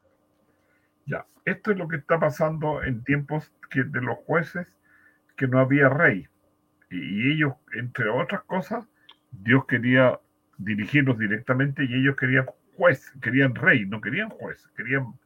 ya. 1.06 1.26
Esto 1.46 1.70
es 1.70 1.78
lo 1.78 1.88
que 1.88 1.96
está 1.96 2.20
pasando 2.20 2.82
en 2.82 3.02
tiempos 3.04 3.50
que 3.70 3.84
de 3.84 4.02
los 4.02 4.18
jueces 4.26 4.66
que 5.38 5.48
no 5.48 5.58
había 5.58 5.88
rey. 5.88 6.26
Y, 6.90 7.32
ellos, 7.32 7.54
entre 7.72 8.10
otras 8.10 8.42
cosas, 8.42 8.86
Dios 9.30 9.64
quería 9.64 10.20
dirigirlos 10.58 11.18
directamente 11.18 11.84
y 11.84 11.94
ellos 11.94 12.16
querían 12.16 12.44
juez, 12.76 13.10
querían 13.22 13.54
rey, 13.54 13.86
no 13.86 14.02
querían 14.02 14.28
juez, 14.28 14.68
querían, 14.76 15.18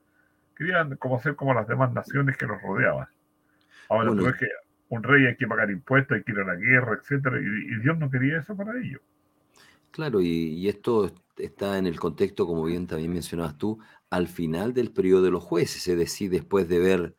querían 0.61 0.97
como 0.97 1.19
ser 1.21 1.37
como 1.37 1.55
las 1.55 1.67
demás 1.67 1.93
naciones 1.93 2.37
que 2.37 2.47
los 2.47 2.61
rodeaban. 2.61 3.09
Ahora 3.89 4.11
Bueno, 4.11 4.23
tú 4.23 4.25
ves 4.25 4.37
que 4.37 4.47
un 4.91 5.03
rey 5.03 5.27
hay 5.27 5.37
que 5.37 5.47
pagar 5.47 5.71
impuestos, 5.71 6.17
hay 6.19 6.25
que 6.25 6.33
ir 6.33 6.39
a 6.41 6.45
la 6.45 6.57
guerra, 6.57 6.99
etcétera, 7.01 7.39
y, 7.41 7.45
y 7.45 7.81
Dios 7.81 7.99
no 7.99 8.11
quería 8.11 8.41
eso 8.41 8.57
para 8.57 8.79
ellos. 8.79 9.01
Claro, 9.91 10.21
y, 10.21 10.27
y 10.29 10.69
esto 10.69 11.13
está 11.37 11.79
en 11.79 11.87
el 11.87 11.99
contexto, 11.99 12.47
como 12.47 12.65
bien 12.65 12.87
también 12.87 13.13
mencionabas 13.13 13.59
tú, 13.59 13.79
al 14.09 14.29
final 14.29 14.73
del 14.73 14.93
periodo 14.93 15.23
de 15.23 15.31
los 15.31 15.43
jueces, 15.43 15.87
es 15.89 15.99
decir, 15.99 16.31
después 16.31 16.69
de 16.69 16.79
ver 16.79 17.17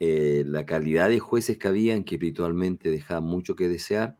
eh, 0.00 0.44
la 0.46 0.66
calidad 0.66 1.08
de 1.08 1.20
jueces 1.20 1.58
que 1.58 1.68
habían, 1.68 2.04
que 2.04 2.16
espiritualmente 2.16 2.90
dejaban 2.90 3.24
mucho 3.24 3.56
que 3.56 3.68
desear, 3.68 4.18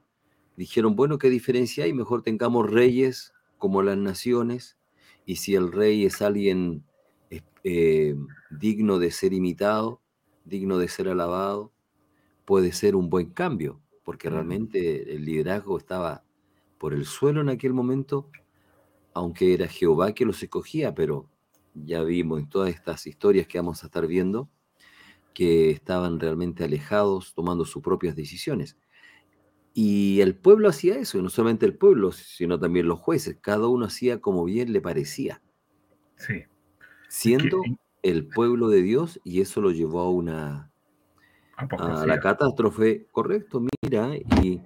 dijeron, 0.57 0.97
bueno, 0.97 1.19
¿qué 1.19 1.31
diferencia 1.31 1.85
hay? 1.85 1.93
Mejor 1.93 2.23
tengamos 2.23 2.71
reyes 2.71 3.35
como 3.59 3.83
las 3.83 3.99
naciones 3.99 4.79
y 5.27 5.37
si 5.37 5.55
el 5.55 5.73
rey 5.73 6.07
es 6.07 6.23
alguien 6.23 6.85
eh, 7.69 8.15
digno 8.49 9.01
de 9.01 9.11
ser 9.11 9.33
imitado, 9.33 10.01
digno 10.45 10.79
de 10.79 10.87
ser 10.87 11.09
alabado, 11.09 11.73
puede 12.45 12.71
ser 12.71 12.95
un 12.95 13.11
buen 13.11 13.31
cambio, 13.31 13.81
porque 14.05 14.31
realmente 14.31 15.13
el 15.13 15.25
liderazgo 15.25 15.77
estaba 15.77 16.23
por 16.79 16.95
el 16.95 17.05
suelo 17.07 17.41
en 17.41 17.49
aquel 17.49 17.73
momento, 17.73 18.31
aunque 19.15 19.53
era 19.53 19.67
Jehová 19.67 20.15
que 20.15 20.25
los 20.25 20.41
escogía, 20.45 20.95
pero 20.95 21.29
ya 21.75 22.05
vimos 22.05 22.39
en 22.39 22.49
todas 22.49 22.71
estas 22.71 23.05
historias 23.05 23.49
que 23.49 23.59
vamos 23.59 23.83
a 23.83 23.87
estar 23.87 24.07
viendo, 24.07 24.49
que 25.35 25.71
estaban 25.71 26.21
realmente 26.21 26.63
alejados, 26.63 27.35
tomando 27.35 27.65
sus 27.65 27.83
propias 27.83 28.15
decisiones. 28.15 28.77
Y 29.75 30.21
el 30.21 30.37
pueblo 30.37 30.69
hacía 30.69 30.95
eso, 30.95 31.19
y 31.19 31.23
no 31.23 31.31
solamente 31.31 31.67
el 31.67 31.77
pueblo, 31.77 32.13
sino 32.13 32.61
también 32.61 32.87
los 32.87 33.01
jueces. 33.01 33.39
Cada 33.41 33.67
uno 33.67 33.87
hacía 33.87 34.21
como 34.21 34.45
bien 34.45 34.73
le 34.73 34.81
parecía. 34.81 35.43
Sí. 36.15 36.45
Siendo 37.09 37.63
el 38.03 38.27
pueblo 38.27 38.69
de 38.69 38.83
Dios, 38.83 39.21
y 39.25 39.41
eso 39.41 39.61
lo 39.61 39.71
llevó 39.71 40.01
a 40.01 40.11
una 40.11 40.71
a 41.57 42.07
la 42.07 42.21
catástrofe. 42.21 43.07
Correcto, 43.11 43.63
mira, 43.83 44.15
y, 44.17 44.61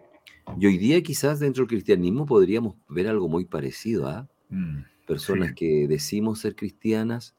hoy 0.47 0.79
día 0.79 1.03
quizás 1.03 1.41
dentro 1.41 1.63
del 1.63 1.69
cristianismo 1.69 2.27
podríamos 2.27 2.75
ver 2.89 3.09
algo 3.09 3.29
muy 3.29 3.45
parecido 3.45 4.09
a 4.09 4.19
¿ah? 4.19 4.29
mm, 4.49 4.79
personas 5.07 5.55
que 5.55 5.87
decimos 5.89 6.41
ser 6.41 6.57
cristianas. 6.57 7.35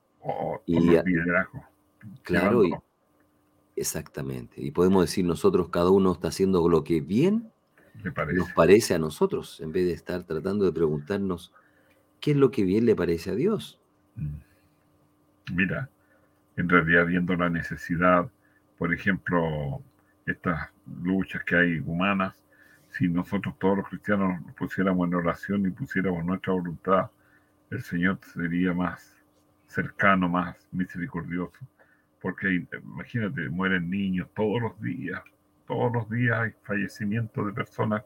y 0.66 0.80
liderazgo. 0.80 1.64
Claro, 2.24 2.66
y, 2.66 2.74
exactamente. 3.76 4.62
Y 4.62 4.72
podemos 4.72 5.04
decir 5.04 5.26
nosotros, 5.26 5.70
cada 5.70 5.90
uno 5.90 6.14
está 6.14 6.30
haciendo 6.30 6.68
lo 6.70 6.84
que 6.84 7.02
bien 7.02 7.52
nos 8.04 8.52
parece 8.54 8.96
a 8.96 9.00
nosotros, 9.00 9.60
en 9.62 9.72
vez 9.72 9.86
de 9.86 9.94
estar 9.94 10.24
tratando 10.24 10.66
de 10.66 10.72
preguntarnos 10.72 11.52
qué 12.20 12.32
es 12.32 12.38
lo 12.38 12.50
que 12.52 12.64
bien 12.64 12.86
le 12.86 12.96
parece 12.96 13.32
a 13.32 13.36
Dios. 13.36 13.80
Mm. 14.16 14.51
Mira, 15.50 15.90
en 16.56 16.70
realidad 16.70 17.06
viendo 17.08 17.36
la 17.36 17.50
necesidad, 17.50 18.30
por 18.78 18.94
ejemplo, 18.94 19.82
estas 20.26 20.70
luchas 21.02 21.44
que 21.44 21.56
hay 21.56 21.80
humanas, 21.80 22.36
si 22.90 23.08
nosotros 23.08 23.58
todos 23.58 23.78
los 23.78 23.88
cristianos 23.88 24.42
nos 24.42 24.56
pusiéramos 24.56 25.08
en 25.08 25.16
oración 25.16 25.66
y 25.66 25.72
pusiéramos 25.72 26.26
nuestra 26.26 26.54
voluntad, 26.54 27.10
el 27.70 27.82
Señor 27.82 28.20
sería 28.34 28.74
más 28.74 29.16
cercano, 29.68 30.28
más 30.28 30.68
misericordioso. 30.72 31.58
Porque 32.22 32.66
imagínate, 32.84 33.50
mueren 33.50 33.90
niños 33.90 34.28
todos 34.36 34.62
los 34.62 34.82
días, 34.82 35.22
todos 35.66 35.92
los 35.92 36.10
días 36.10 36.40
hay 36.40 36.52
fallecimiento 36.64 37.46
de 37.46 37.54
personas 37.54 38.04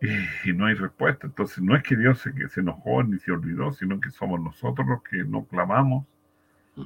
y, 0.44 0.52
no 0.52 0.66
hay 0.66 0.74
respuesta. 0.74 1.26
Entonces 1.26 1.62
no 1.62 1.76
es 1.76 1.82
que 1.82 1.96
Dios 1.96 2.20
se, 2.20 2.34
que 2.34 2.48
se 2.48 2.60
enojó 2.60 3.02
ni 3.02 3.18
se 3.18 3.32
olvidó, 3.32 3.72
sino 3.72 4.00
que 4.00 4.10
somos 4.10 4.40
nosotros 4.40 4.86
los 4.86 5.02
que 5.02 5.24
no 5.24 5.44
clamamos 5.44 6.06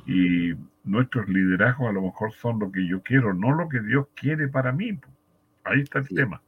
y 0.07 0.55
nuestros 0.85 1.29
liderazgos 1.29 1.91
a 1.91 1.93
lo 1.93 2.03
mejor 2.03 2.33
son 2.33 2.59
lo 2.59 2.73
que 2.73 2.87
yo 2.87 3.03
quiero, 3.03 3.35
no 3.35 3.53
lo 3.53 3.69
que 3.69 3.81
Dios 3.81 4.07
quiere 4.15 4.49
para 4.49 4.73
mí. 4.73 4.99
Ahí 5.65 5.81
está 5.81 5.99
el 5.99 6.09
tema. 6.09 6.41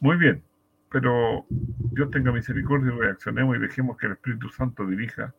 Muy 0.00 0.16
bien, 0.16 0.42
pero 0.90 1.44
Dios 1.48 2.10
tenga 2.10 2.32
misericordia 2.32 2.92
y 2.94 2.98
reaccionemos 2.98 3.56
y 3.56 3.60
dejemos 3.60 3.96
que 3.96 4.06
el 4.06 4.12
Espíritu 4.12 4.48
Santo 4.48 4.86
dirija 4.86 5.34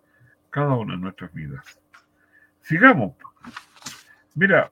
cada 0.49 0.75
una 0.75 0.93
de 0.93 0.99
nuestras 0.99 1.33
vidas. 1.33 1.81
Sigamos. 2.61 3.13
Mira, 4.35 4.71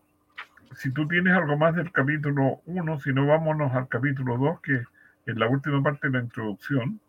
si 0.76 0.92
tú 0.92 1.08
tienes 1.08 1.34
algo 1.34 1.58
más 1.58 1.76
del 1.76 1.92
capítulo 1.92 2.62
1, 2.66 3.00
si 3.00 3.14
no, 3.14 3.26
vámonos 3.26 3.74
al 3.74 3.88
capítulo 3.88 4.38
2, 4.38 4.62
que 4.62 4.84
es 5.28 5.38
la 5.38 5.48
última 5.48 5.84
parte 5.84 6.08
de 6.08 6.14
la 6.14 6.24
introducción. 6.24 7.00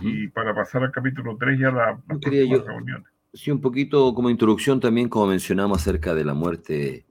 Y 0.00 0.26
para 0.28 0.52
pasar 0.52 0.82
al 0.82 0.90
capítulo 0.90 1.36
3 1.38 1.60
ya 1.60 1.70
la, 1.70 2.00
las 2.08 2.66
reuniones. 2.66 3.06
Sí, 3.32 3.50
un 3.50 3.60
poquito 3.60 4.12
como 4.14 4.30
introducción 4.30 4.80
también, 4.80 5.08
como 5.08 5.28
mencionamos 5.28 5.78
acerca 5.78 6.14
de 6.14 6.24
la 6.24 6.34
muerte 6.34 7.04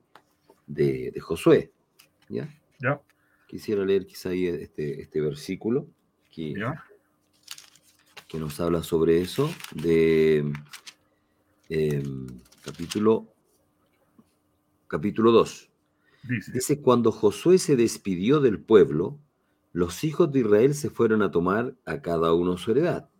de, 0.66 1.14
Josué. 1.20 1.70
¿ya? 2.28 2.48
¿Ya? 2.78 3.00
Quisiera 3.46 3.84
leer 3.84 4.06
quizá 4.06 4.30
ahí 4.30 4.46
este, 4.46 5.00
este 5.00 5.20
versículo 5.20 5.86
que, 6.30 6.54
que 8.28 8.38
nos 8.38 8.60
habla 8.60 8.82
sobre 8.82 9.22
eso, 9.22 9.50
de 9.72 10.52
em, 11.70 12.26
capítulo 12.64 13.32
capítulo 14.88 15.32
2. 15.32 15.70
Dice. 16.52 16.82
cuando 16.82 17.12
Josué 17.12 17.58
se 17.58 17.76
despidió 17.76 18.40
del 18.40 18.58
pueblo, 18.58 19.18
los 19.76 20.04
hijos 20.04 20.32
de 20.32 20.38
Israel 20.40 20.74
se 20.74 20.88
fueron 20.88 21.20
a 21.20 21.30
tomar 21.30 21.76
a 21.84 22.00
cada 22.00 22.32
uno 22.32 22.56
su 22.56 22.70
heredad. 22.70 23.10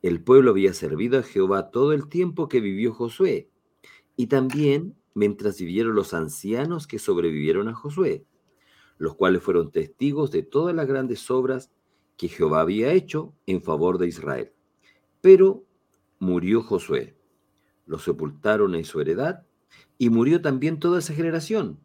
El 0.00 0.24
pueblo 0.24 0.52
había 0.52 0.72
servido 0.72 1.18
a 1.18 1.22
Jehová 1.22 1.70
todo 1.70 1.92
el 1.92 2.08
tiempo 2.08 2.48
que 2.48 2.62
vivió 2.62 2.94
Josué, 2.94 3.50
y 4.16 4.28
también 4.28 4.96
mientras 5.12 5.58
vivieron 5.58 5.94
los 5.94 6.14
ancianos 6.14 6.86
que 6.86 6.98
sobrevivieron 6.98 7.68
a 7.68 7.74
Josué, 7.74 8.24
los 8.96 9.14
cuales 9.14 9.42
fueron 9.42 9.72
testigos 9.72 10.30
de 10.30 10.42
todas 10.42 10.74
las 10.74 10.86
grandes 10.86 11.30
obras 11.30 11.70
que 12.16 12.28
Jehová 12.28 12.62
había 12.62 12.90
hecho 12.90 13.34
en 13.44 13.60
favor 13.60 13.98
de 13.98 14.08
Israel. 14.08 14.54
Pero 15.20 15.66
murió 16.18 16.62
Josué, 16.62 17.14
lo 17.84 17.98
sepultaron 17.98 18.74
en 18.74 18.86
su 18.86 19.02
heredad, 19.02 19.46
y 19.98 20.08
murió 20.08 20.40
también 20.40 20.78
toda 20.78 21.00
esa 21.00 21.12
generación, 21.12 21.78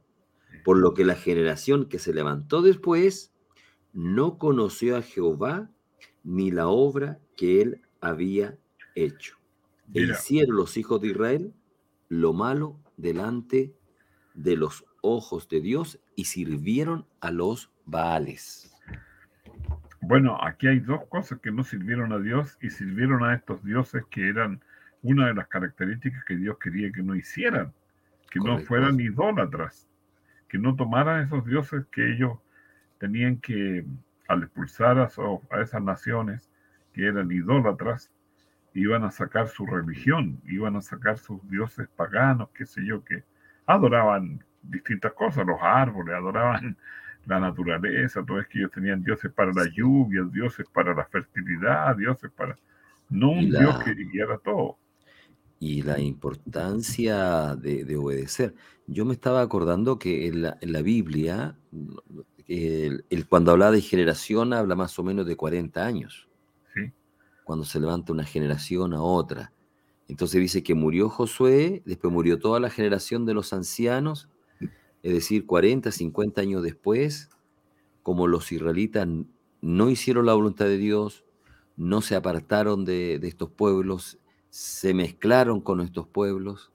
por 0.63 0.77
lo 0.77 0.93
que 0.93 1.03
la 1.03 1.15
generación 1.15 1.89
que 1.89 1.99
se 1.99 2.13
levantó 2.13 2.61
después 2.61 3.28
no 3.93 4.37
conoció 4.37 4.97
a 4.97 5.01
Jehová 5.01 5.69
ni 6.23 6.51
la 6.51 6.67
obra 6.67 7.19
que 7.35 7.61
él 7.61 7.81
había 8.01 8.57
hecho. 8.95 9.37
E 9.93 10.01
hicieron 10.01 10.55
los 10.55 10.77
hijos 10.77 11.01
de 11.01 11.07
Israel 11.09 11.53
lo 12.09 12.33
malo 12.33 12.79
delante 12.97 13.73
de 14.33 14.55
los 14.55 14.85
ojos 15.01 15.47
de 15.49 15.61
Dios 15.61 15.99
y 16.15 16.25
sirvieron 16.25 17.05
a 17.21 17.31
los 17.31 17.71
Baales. 17.85 18.75
Bueno, 20.01 20.37
aquí 20.41 20.67
hay 20.67 20.79
dos 20.79 21.05
cosas 21.09 21.39
que 21.39 21.51
no 21.51 21.63
sirvieron 21.63 22.13
a 22.13 22.19
Dios 22.19 22.57
y 22.61 22.69
sirvieron 22.69 23.23
a 23.23 23.33
estos 23.35 23.63
dioses 23.63 24.03
que 24.09 24.27
eran 24.27 24.63
una 25.01 25.27
de 25.27 25.33
las 25.33 25.47
características 25.47 26.23
que 26.25 26.35
Dios 26.35 26.57
quería 26.59 26.91
que 26.91 27.01
no 27.01 27.15
hicieran 27.15 27.73
que 28.29 28.39
no 28.39 28.59
fueran 28.59 28.99
idólatras, 28.99 29.87
que 30.47 30.57
no 30.57 30.75
tomaran 30.75 31.25
esos 31.25 31.45
dioses 31.45 31.85
que 31.91 32.13
ellos 32.13 32.37
tenían 32.99 33.37
que, 33.37 33.85
al 34.27 34.43
expulsar 34.43 34.99
a, 34.99 35.09
a 35.51 35.61
esas 35.61 35.81
naciones 35.81 36.49
que 36.93 37.07
eran 37.07 37.31
idólatras, 37.31 38.11
iban 38.73 39.03
a 39.03 39.11
sacar 39.11 39.47
su 39.47 39.65
religión, 39.65 40.39
iban 40.45 40.75
a 40.75 40.81
sacar 40.81 41.17
sus 41.17 41.41
dioses 41.49 41.87
paganos, 41.95 42.49
qué 42.53 42.65
sé 42.65 42.85
yo, 42.85 43.03
que 43.03 43.23
adoraban 43.65 44.43
distintas 44.61 45.13
cosas, 45.13 45.45
los 45.45 45.59
árboles, 45.61 46.13
adoraban 46.13 46.77
la 47.25 47.39
naturaleza, 47.39 48.23
todo 48.23 48.39
es 48.39 48.47
que 48.47 48.59
ellos 48.59 48.71
tenían 48.71 49.03
dioses 49.03 49.31
para 49.31 49.51
la 49.53 49.65
lluvia, 49.73 50.23
dioses 50.31 50.67
para 50.71 50.93
la 50.93 51.05
fertilidad, 51.05 51.95
dioses 51.95 52.31
para... 52.31 52.55
No 53.09 53.31
un 53.31 53.49
Dios 53.49 53.83
que 53.83 53.95
guiara 53.95 54.37
todo 54.37 54.77
y 55.59 55.81
la 55.81 55.99
importancia 55.99 57.55
de, 57.55 57.97
obedecer. 57.97 58.55
Yo 58.87 59.05
me 59.05 59.13
estaba 59.13 59.41
acordando 59.41 59.99
que 59.99 60.27
en 60.27 60.41
la, 60.41 60.81
Biblia, 60.81 61.57
el, 62.49 63.27
cuando 63.27 63.51
habla 63.51 63.69
de 63.69 63.81
generación, 63.81 64.53
habla 64.53 64.75
más 64.75 64.97
o 64.97 65.03
menos 65.03 65.27
de 65.27 65.35
40 65.35 65.85
años. 65.85 66.27
Sí. 66.73 66.91
Cuando 67.43 67.63
se 67.63 67.79
levanta 67.79 68.11
una 68.11 68.25
generación 68.25 68.93
a 68.93 69.03
otra. 69.03 69.53
Entonces 70.07 70.41
dice 70.41 70.63
que 70.63 70.73
murió 70.73 71.09
Josué, 71.09 71.83
después 71.85 72.11
murió 72.11 72.39
toda 72.39 72.59
la 72.59 72.71
generación 72.71 73.27
de 73.27 73.35
los 73.35 73.53
ancianos, 73.53 74.29
es 75.03 75.13
decir, 75.13 75.45
40, 75.45 75.91
50 75.91 76.41
años 76.41 76.63
después, 76.63 77.29
como 78.01 78.27
los 78.27 78.51
israelitas 78.51 79.07
no 79.61 79.89
hicieron 79.91 80.25
la 80.25 80.33
voluntad 80.33 80.65
de 80.65 80.77
Dios, 80.77 81.25
no 81.77 82.01
se 82.01 82.15
apartaron 82.15 82.83
de, 82.83 83.19
de 83.19 83.27
estos 83.27 83.51
pueblos, 83.51 84.17
se 84.49 84.95
mezclaron 84.95 85.61
con 85.61 85.79
estos 85.81 86.07
pueblos. 86.07 86.71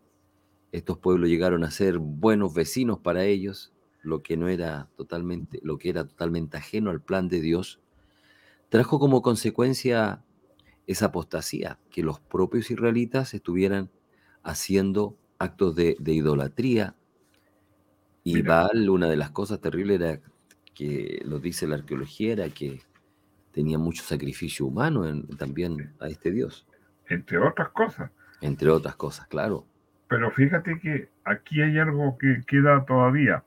Estos 0.70 0.98
pueblos 0.98 1.28
llegaron 1.28 1.64
a 1.64 1.70
ser 1.72 1.98
buenos 1.98 2.54
vecinos 2.54 3.00
para 3.00 3.24
ellos, 3.24 3.73
lo 4.04 4.22
que 4.22 4.36
no 4.36 4.48
era 4.48 4.88
totalmente, 4.96 5.60
lo 5.62 5.78
que 5.78 5.90
era 5.90 6.04
totalmente 6.04 6.56
ajeno 6.56 6.90
al 6.90 7.00
plan 7.00 7.28
de 7.28 7.40
Dios, 7.40 7.80
trajo 8.68 8.98
como 8.98 9.22
consecuencia 9.22 10.22
esa 10.86 11.06
apostasía, 11.06 11.78
que 11.90 12.02
los 12.02 12.20
propios 12.20 12.70
israelitas 12.70 13.34
estuvieran 13.34 13.90
haciendo 14.42 15.16
actos 15.38 15.74
de, 15.74 15.96
idolatría. 16.04 16.94
Y 18.22 18.42
Baal, 18.42 18.88
una 18.90 19.08
de 19.08 19.16
las 19.16 19.30
cosas 19.30 19.60
terribles 19.60 20.00
era 20.00 20.20
que 20.74 21.22
lo 21.24 21.38
dice 21.38 21.66
la 21.66 21.76
arqueología, 21.76 22.32
era 22.32 22.48
que 22.50 22.82
tenía 23.52 23.78
mucho 23.78 24.02
sacrificio 24.02 24.66
humano 24.66 25.04
también 25.36 25.94
a 26.00 26.08
este 26.08 26.30
Dios 26.30 26.66
entre 27.08 27.38
otras 27.38 27.68
cosas. 27.70 28.10
Entre 28.40 28.68
otras 28.70 28.96
cosas, 28.96 29.26
claro. 29.26 29.66
Pero 30.08 30.30
fíjate 30.30 30.78
que 30.80 31.08
aquí 31.24 31.60
hay 31.60 31.78
algo 31.78 32.16
que 32.18 32.42
queda 32.46 32.84
todavía, 32.84 33.44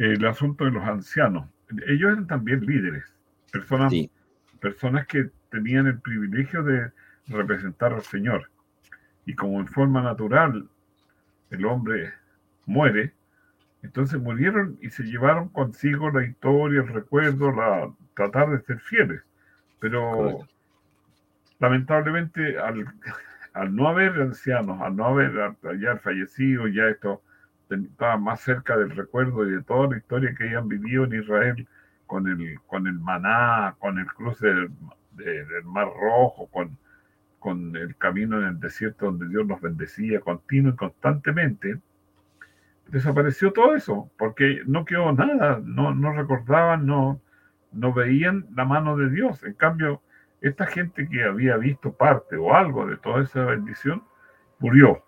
el 0.00 0.24
asunto 0.24 0.64
de 0.64 0.70
los 0.70 0.82
ancianos. 0.82 1.46
Ellos 1.86 2.12
eran 2.12 2.26
también 2.26 2.64
líderes, 2.64 3.04
personas, 3.52 3.92
personas 4.58 5.06
que 5.06 5.30
tenían 5.50 5.86
el 5.86 6.00
privilegio 6.00 6.62
de, 6.62 6.90
representar 7.28 7.92
al 7.92 8.02
Señor. 8.02 8.50
Y 9.24 9.34
como 9.34 9.60
en 9.60 9.68
forma 9.68 10.02
natural 10.02 10.68
el 11.50 11.64
hombre 11.64 12.12
muere, 12.66 13.12
entonces 13.82 14.20
murieron 14.20 14.78
y 14.80 14.90
se 14.90 15.04
llevaron 15.04 15.48
consigo 15.50 16.10
la 16.10 16.24
historia, 16.24 16.80
el 16.80 16.88
recuerdo, 16.88 17.52
la 17.52 17.92
tratar 18.14 18.50
de 18.50 18.60
ser 18.62 18.80
fieles. 18.80 19.22
Pero 19.78 20.40
lamentablemente 21.60 22.58
al, 22.58 22.86
al, 23.52 23.76
no 23.76 23.86
haber 23.86 24.20
ancianos, 24.20 24.80
al 24.80 24.96
no 24.96 25.04
haber 25.04 25.54
ya 25.78 25.98
fallecido, 25.98 26.66
ya 26.66 26.88
esto 26.88 27.22
estaba 27.70 28.16
más 28.16 28.40
cerca 28.40 28.76
del 28.76 28.90
recuerdo 28.90 29.46
y 29.46 29.52
de 29.52 29.62
toda 29.62 29.88
la 29.88 29.98
historia 29.98 30.34
que 30.34 30.44
hayan 30.44 30.68
vivido 30.68 31.04
en 31.04 31.20
Israel 31.20 31.68
con 32.06 32.26
el, 32.26 32.58
con 32.66 32.86
el 32.86 32.98
maná, 32.98 33.76
con 33.78 33.98
el 33.98 34.06
cruce 34.06 34.46
del, 34.46 34.70
del 35.12 35.64
Mar 35.64 35.88
Rojo, 35.88 36.48
con, 36.48 36.76
con 37.38 37.74
el 37.76 37.96
camino 37.96 38.38
en 38.38 38.46
el 38.46 38.60
desierto 38.60 39.06
donde 39.06 39.28
Dios 39.28 39.46
nos 39.46 39.60
bendecía 39.60 40.20
continuo 40.20 40.72
y 40.72 40.76
constantemente, 40.76 41.80
desapareció 42.88 43.52
todo 43.52 43.74
eso, 43.74 44.10
porque 44.18 44.62
no 44.66 44.84
quedó 44.84 45.12
nada, 45.12 45.60
no, 45.64 45.94
no 45.94 46.12
recordaban, 46.12 46.86
no, 46.86 47.20
no 47.72 47.92
veían 47.92 48.46
la 48.54 48.64
mano 48.64 48.96
de 48.96 49.10
Dios. 49.10 49.42
En 49.44 49.54
cambio, 49.54 50.02
esta 50.40 50.66
gente 50.66 51.08
que 51.08 51.24
había 51.24 51.56
visto 51.56 51.92
parte 51.92 52.36
o 52.36 52.54
algo 52.54 52.86
de 52.86 52.96
toda 52.96 53.22
esa 53.22 53.44
bendición, 53.44 54.02
murió. 54.58 55.02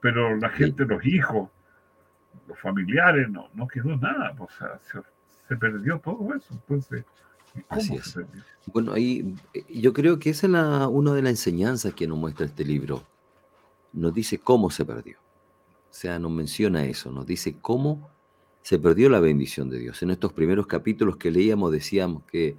Pero 0.00 0.36
la 0.36 0.48
gente, 0.48 0.84
los 0.86 1.04
hijos, 1.04 1.50
los 2.48 2.58
familiares, 2.58 3.28
no, 3.30 3.48
no 3.54 3.68
quedó 3.68 3.96
nada, 3.96 4.34
o 4.38 4.48
sea, 4.58 4.80
se, 5.46 5.56
perdió 5.56 5.98
todo 6.00 6.34
eso. 6.34 6.48
Entonces, 6.50 7.04
Así 7.68 7.94
es. 7.94 8.18
Bueno, 8.66 8.92
ahí 8.92 9.34
eh, 9.54 9.64
yo 9.68 9.92
creo 9.92 10.18
que 10.18 10.30
esa 10.30 10.46
es 10.46 10.52
la, 10.52 10.88
una 10.88 11.14
de 11.14 11.22
las 11.22 11.30
enseñanzas 11.30 11.94
que 11.94 12.06
nos 12.06 12.18
muestra 12.18 12.46
este 12.46 12.64
libro. 12.64 13.02
Nos 13.92 14.12
dice 14.12 14.38
cómo 14.38 14.70
se 14.70 14.84
perdió. 14.84 15.18
O 15.18 15.94
sea, 15.94 16.18
nos 16.18 16.30
menciona 16.30 16.84
eso, 16.84 17.10
nos 17.10 17.26
dice 17.26 17.56
cómo 17.60 18.10
se 18.62 18.78
perdió 18.78 19.08
la 19.08 19.20
bendición 19.20 19.70
de 19.70 19.78
Dios. 19.78 20.02
En 20.02 20.10
estos 20.10 20.34
primeros 20.34 20.66
capítulos 20.66 21.16
que 21.16 21.30
leíamos 21.30 21.72
decíamos 21.72 22.24
que, 22.24 22.56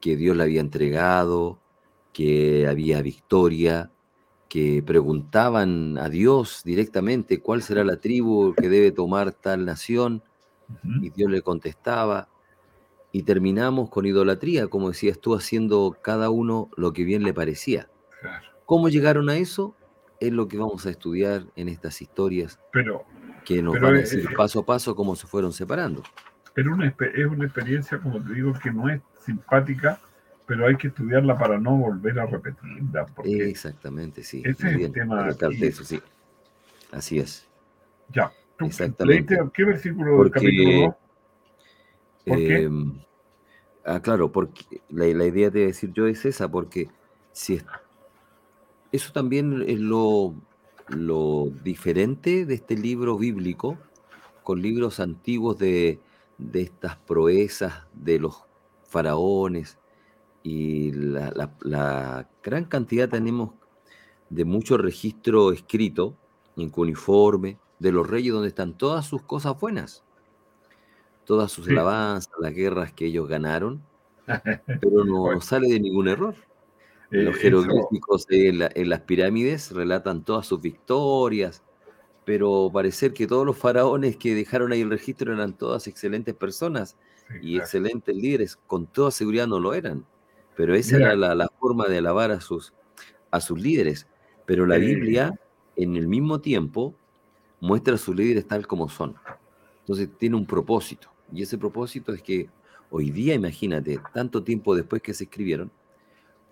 que 0.00 0.16
Dios 0.16 0.36
la 0.36 0.42
había 0.42 0.60
entregado, 0.60 1.60
que 2.12 2.66
había 2.66 3.00
victoria, 3.00 3.91
que 4.52 4.82
preguntaban 4.84 5.96
a 5.96 6.10
Dios 6.10 6.60
directamente 6.62 7.40
cuál 7.40 7.62
será 7.62 7.84
la 7.84 7.96
tribu 7.96 8.52
que 8.54 8.68
debe 8.68 8.92
tomar 8.92 9.32
tal 9.32 9.64
nación, 9.64 10.22
y 11.00 11.08
Dios 11.08 11.30
le 11.30 11.40
contestaba. 11.40 12.28
Y 13.12 13.22
terminamos 13.22 13.88
con 13.88 14.04
idolatría, 14.04 14.66
como 14.66 14.88
decías 14.88 15.18
tú, 15.18 15.34
haciendo 15.34 15.96
cada 16.02 16.28
uno 16.28 16.68
lo 16.76 16.92
que 16.92 17.04
bien 17.04 17.22
le 17.22 17.32
parecía. 17.32 17.88
¿Cómo 18.66 18.90
llegaron 18.90 19.30
a 19.30 19.38
eso? 19.38 19.74
es 20.26 20.32
lo 20.32 20.46
que 20.46 20.56
vamos 20.56 20.86
a 20.86 20.90
estudiar 20.90 21.46
en 21.56 21.68
estas 21.68 22.00
historias 22.00 22.60
pero, 22.72 23.04
que 23.44 23.60
nos 23.60 23.80
van 23.80 23.96
a 23.96 23.98
decir 23.98 24.28
paso 24.36 24.60
a 24.60 24.66
paso 24.66 24.94
cómo 24.94 25.16
se 25.16 25.26
fueron 25.26 25.52
separando. 25.52 26.02
Pero 26.54 26.74
una, 26.74 26.86
es 26.86 27.26
una 27.26 27.44
experiencia, 27.44 27.98
como 27.98 28.22
te 28.22 28.34
digo, 28.34 28.52
que 28.62 28.70
no 28.70 28.88
es 28.88 29.00
simpática, 29.18 29.98
pero 30.46 30.66
hay 30.66 30.76
que 30.76 30.88
estudiarla 30.88 31.38
para 31.38 31.58
no 31.58 31.76
volver 31.76 32.18
a 32.18 32.26
repetirla. 32.26 33.06
Exactamente, 33.24 34.22
sí. 34.22 34.42
Ese 34.44 34.68
es 34.68 34.80
el 34.80 34.92
tema. 34.92 35.28
Eso, 35.28 35.84
sí. 35.84 36.00
Así 36.90 37.18
es. 37.18 37.48
Ya. 38.10 38.32
Exactamente. 38.60 39.38
¿Qué 39.54 39.64
versículo 39.64 40.22
del 40.22 40.30
capítulo 40.30 40.80
2? 40.86 40.94
¿Por 42.26 42.36
qué? 42.36 42.62
Em, 42.62 43.00
ah, 43.84 44.00
claro, 44.00 44.30
porque 44.30 44.80
la, 44.90 45.06
la, 45.06 45.26
idea 45.26 45.50
de 45.50 45.66
decir 45.66 45.92
yo 45.92 46.06
es 46.06 46.24
esa, 46.24 46.48
porque 46.48 46.88
si, 47.32 47.60
eso 48.92 49.12
también 49.12 49.64
es 49.66 49.80
lo, 49.80 50.34
diferente 51.64 52.44
de 52.44 52.54
este 52.54 52.76
libro 52.76 53.16
bíblico 53.16 53.78
con 54.42 54.60
libros 54.60 55.00
antiguos 55.00 55.58
de, 55.58 56.00
estas 56.52 56.96
proezas 56.96 57.86
de 57.94 58.18
los 58.18 58.44
faraones 58.86 59.78
y 60.42 60.92
la, 60.92 62.28
gran 62.42 62.64
cantidad 62.64 63.08
tenemos 63.08 63.50
de 64.30 64.44
mucho 64.44 64.76
registro 64.76 65.52
escrito 65.52 66.16
en 66.56 66.70
cuneiforme 66.70 67.58
de 67.78 67.92
los 67.92 68.08
reyes 68.08 68.32
donde 68.32 68.48
están 68.48 68.76
todas 68.76 69.06
sus 69.06 69.22
cosas 69.22 69.58
buenas, 69.58 70.04
todas 71.24 71.50
sus 71.52 71.68
alabanzas, 71.68 72.32
las 72.40 72.54
guerras 72.54 72.92
que 72.92 73.06
ellos 73.06 73.28
ganaron, 73.28 73.82
pero 74.80 75.04
no 75.04 75.40
sale 75.40 75.68
de 75.68 75.80
ningún 75.80 76.08
error. 76.08 76.34
Los 77.10 77.36
eh, 77.36 77.40
jeroglíficos 77.40 78.26
en, 78.30 78.88
las 78.88 79.00
pirámides 79.00 79.70
relatan 79.72 80.24
todas 80.24 80.46
sus 80.46 80.62
victorias, 80.62 81.62
pero 82.24 82.70
parecer 82.72 83.12
que 83.12 83.26
todos 83.26 83.44
los 83.44 83.58
faraones 83.58 84.16
que 84.16 84.34
dejaron 84.34 84.72
ahí 84.72 84.80
el 84.80 84.90
registro 84.90 85.34
eran 85.34 85.52
todas 85.52 85.86
excelentes 85.86 86.34
personas 86.34 86.96
y 87.42 87.58
excelentes 87.58 88.14
líderes, 88.16 88.56
con 88.56 88.86
toda 88.86 89.10
seguridad 89.10 89.46
no 89.46 89.60
lo 89.60 89.74
eran. 89.74 90.06
Pero 90.56 90.74
esa 90.74 90.96
era 90.96 91.14
la, 91.16 91.48
forma 91.58 91.86
de 91.86 91.98
alabar 91.98 92.30
a 92.30 92.40
sus, 92.40 92.72
a 93.30 93.40
sus 93.40 93.60
líderes. 93.60 94.06
Pero 94.44 94.66
la 94.66 94.76
Biblia, 94.76 95.38
en 95.76 95.96
el 95.96 96.08
mismo 96.08 96.40
tiempo, 96.40 96.94
muestra 97.60 97.94
a 97.94 97.98
sus 97.98 98.14
líderes 98.14 98.46
tal 98.46 98.66
como 98.66 98.88
son. 98.88 99.14
Entonces 99.80 100.08
tiene 100.18 100.36
un 100.36 100.46
propósito. 100.46 101.08
Y 101.32 101.42
ese 101.42 101.56
propósito 101.56 102.12
es 102.12 102.22
que 102.22 102.50
hoy 102.90 103.10
día, 103.10 103.34
imagínate, 103.34 103.98
tanto 104.12 104.42
tiempo 104.42 104.74
después 104.74 105.00
que 105.00 105.14
se 105.14 105.24
escribieron, 105.24 105.70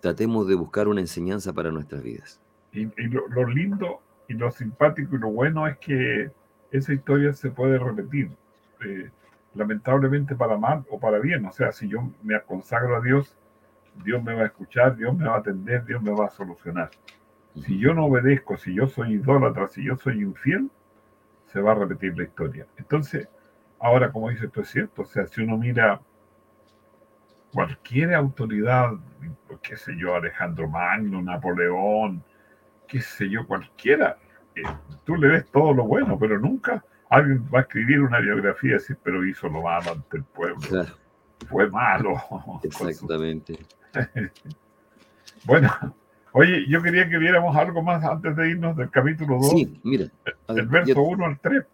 tratemos 0.00 0.48
de 0.48 0.54
buscar 0.54 0.88
una 0.88 1.00
enseñanza 1.00 1.52
para 1.52 1.70
nuestras 1.70 2.02
vidas. 2.02 2.40
Y, 2.72 2.86
lo, 3.08 3.46
lindo 3.46 4.00
y 4.28 4.34
lo 4.34 4.50
simpático 4.50 5.16
y 5.16 5.18
lo 5.18 5.30
bueno 5.30 5.66
es 5.66 5.76
que 5.78 6.30
esa 6.70 6.92
historia 6.92 7.32
se 7.32 7.50
puede 7.50 7.78
repetir, 7.78 8.30
eh, 8.84 9.10
lamentablemente 9.54 10.34
para 10.34 10.56
mal 10.56 10.84
o 10.90 10.98
para 10.98 11.18
bien. 11.18 11.44
O 11.44 11.52
sea, 11.52 11.72
si 11.72 11.88
yo 11.88 12.10
me 12.22 12.40
consagro 12.42 12.96
a 12.96 13.00
Dios, 13.00 13.36
Dios 13.96 14.22
me 14.22 14.34
va 14.34 14.42
a 14.42 14.46
escuchar, 14.46 14.96
Dios 14.96 15.16
me 15.16 15.26
va 15.26 15.36
a 15.36 15.38
atender, 15.38 15.84
Dios 15.84 16.02
me 16.02 16.12
va 16.12 16.26
a 16.26 16.30
solucionar. 16.30 16.90
Si 17.54 17.78
yo 17.78 17.94
no 17.94 18.06
obedezco, 18.06 18.56
si 18.56 18.74
yo 18.74 18.86
soy 18.86 19.14
idólatra, 19.14 19.68
si 19.68 19.84
yo 19.84 19.96
soy 19.96 20.22
infiel, 20.22 20.70
se 21.46 21.60
va 21.60 21.72
a 21.72 21.74
repetir 21.74 22.16
la 22.16 22.24
historia. 22.24 22.66
Entonces, 22.76 23.28
ahora, 23.78 24.12
como 24.12 24.30
dice 24.30 24.46
esto 24.46 24.60
es 24.60 24.68
cierto, 24.68 25.02
o 25.02 25.04
sea, 25.04 25.26
si 25.26 25.42
uno 25.42 25.58
mira 25.58 26.00
cualquier 27.52 28.14
autoridad, 28.14 28.92
qué 29.62 29.76
sé 29.76 29.96
yo, 29.96 30.14
Alejandro 30.14 30.68
Magno, 30.68 31.20
Napoleón, 31.20 32.22
qué 32.86 33.00
sé 33.00 33.28
yo, 33.28 33.46
cualquiera, 33.46 34.16
eh, 34.54 34.62
tú 35.04 35.16
le 35.16 35.28
ves 35.28 35.50
todo 35.50 35.74
lo 35.74 35.84
bueno, 35.84 36.18
pero 36.18 36.38
nunca 36.38 36.84
alguien 37.08 37.44
va 37.52 37.60
a 37.60 37.62
escribir 37.62 38.00
una 38.00 38.20
biografía 38.20 38.70
y 38.70 38.74
decir, 38.74 38.96
pero 39.02 39.24
hizo 39.26 39.48
lo 39.48 39.62
malo 39.62 39.92
ante 39.92 40.16
el 40.18 40.24
pueblo. 40.24 40.60
Fue 41.48 41.68
malo. 41.70 42.14
Exactamente. 42.62 43.58
bueno, 45.44 45.70
oye, 46.32 46.64
yo 46.68 46.82
quería 46.82 47.08
que 47.08 47.18
viéramos 47.18 47.56
algo 47.56 47.82
más 47.82 48.04
antes 48.04 48.36
de 48.36 48.50
irnos 48.50 48.76
del 48.76 48.90
capítulo 48.90 49.36
2. 49.36 49.50
Sí, 49.50 49.80
mira. 49.82 50.06
El 50.48 50.66
verso 50.66 51.02
1 51.02 51.24
al 51.24 51.38
3. 51.38 51.64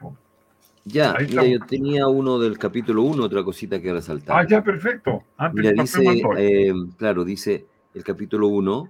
Ya, 0.85 1.17
mira, 1.19 1.45
yo 1.45 1.59
tenía 1.61 2.07
uno 2.07 2.39
del 2.39 2.59
capítulo 2.59 3.03
1, 3.03 3.25
otra 3.25 3.43
cosita 3.43 3.81
que 3.81 3.93
resaltar. 3.93 4.37
Ah, 4.39 4.47
ya, 4.49 4.63
perfecto. 4.63 5.25
Antes 5.37 5.65
mira, 5.65 5.83
dice, 5.83 6.23
eh, 6.39 6.73
claro, 6.97 7.25
dice 7.25 7.67
el 7.93 8.05
capítulo 8.05 8.47
1, 8.47 8.89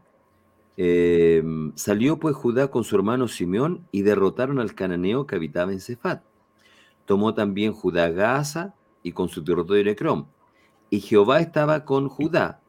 eh, 0.77 1.43
salió 1.75 2.19
pues 2.19 2.37
Judá 2.37 2.69
con 2.69 2.85
su 2.85 2.97
hermano 2.97 3.29
Simeón 3.29 3.87
y 3.93 4.03
derrotaron 4.03 4.59
al 4.59 4.75
cananeo 4.75 5.27
que 5.27 5.37
habitaba 5.37 5.73
en 5.73 5.81
Cefat. 5.81 6.23
Tomó 7.07 7.33
también 7.35 7.73
Judá 7.73 8.11
Gaza 8.11 8.75
y 9.03 9.12
con 9.12 9.29
su 9.29 9.43
territorio 9.43 9.85
de 9.85 9.91
Necrón. 9.91 10.27
Y 10.90 11.01
Jehová 11.01 11.40
estaba 11.40 11.85
con 11.85 12.09
Judá, 12.09 12.61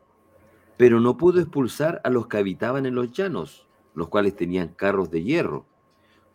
pero 0.77 0.99
no 0.99 1.17
pudo 1.17 1.39
expulsar 1.39 2.01
a 2.03 2.09
los 2.09 2.27
que 2.27 2.37
habitaban 2.37 2.85
en 2.85 2.95
los 2.95 3.11
llanos, 3.11 3.67
los 3.93 4.07
cuales 4.09 4.35
tenían 4.35 4.69
carros 4.69 5.11
de 5.11 5.23
hierro. 5.23 5.65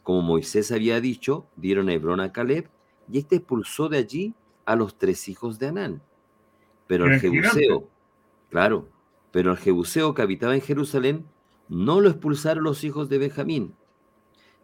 Como 0.03 0.23
Moisés 0.23 0.73
había 0.73 1.01
dicho, 1.01 1.47
dieron 1.57 1.89
a 1.89 1.93
Hebrón 1.93 2.21
a 2.21 2.33
Caleb 2.33 2.69
y 3.11 3.19
este 3.19 3.37
expulsó 3.37 3.89
de 3.89 3.99
allí 3.99 4.35
a 4.65 4.77
los 4.77 4.97
tres 4.99 5.29
hijos 5.29 5.59
de 5.59 5.69
Anán. 5.69 6.03
Pero 6.87 7.07
el 7.07 7.21
Jebuseo, 7.21 7.89
claro, 8.51 8.89
pero 9.31 9.53
el 9.53 9.59
Jebuseo 9.59 10.15
que 10.15 10.23
habitaba 10.23 10.55
en 10.55 10.61
Jerusalén 10.61 11.27
no 11.69 12.01
lo 12.01 12.11
expulsaron 12.11 12.65
los 12.65 12.85
hijos 12.85 13.09
de 13.09 13.19
Benjamín. 13.19 13.75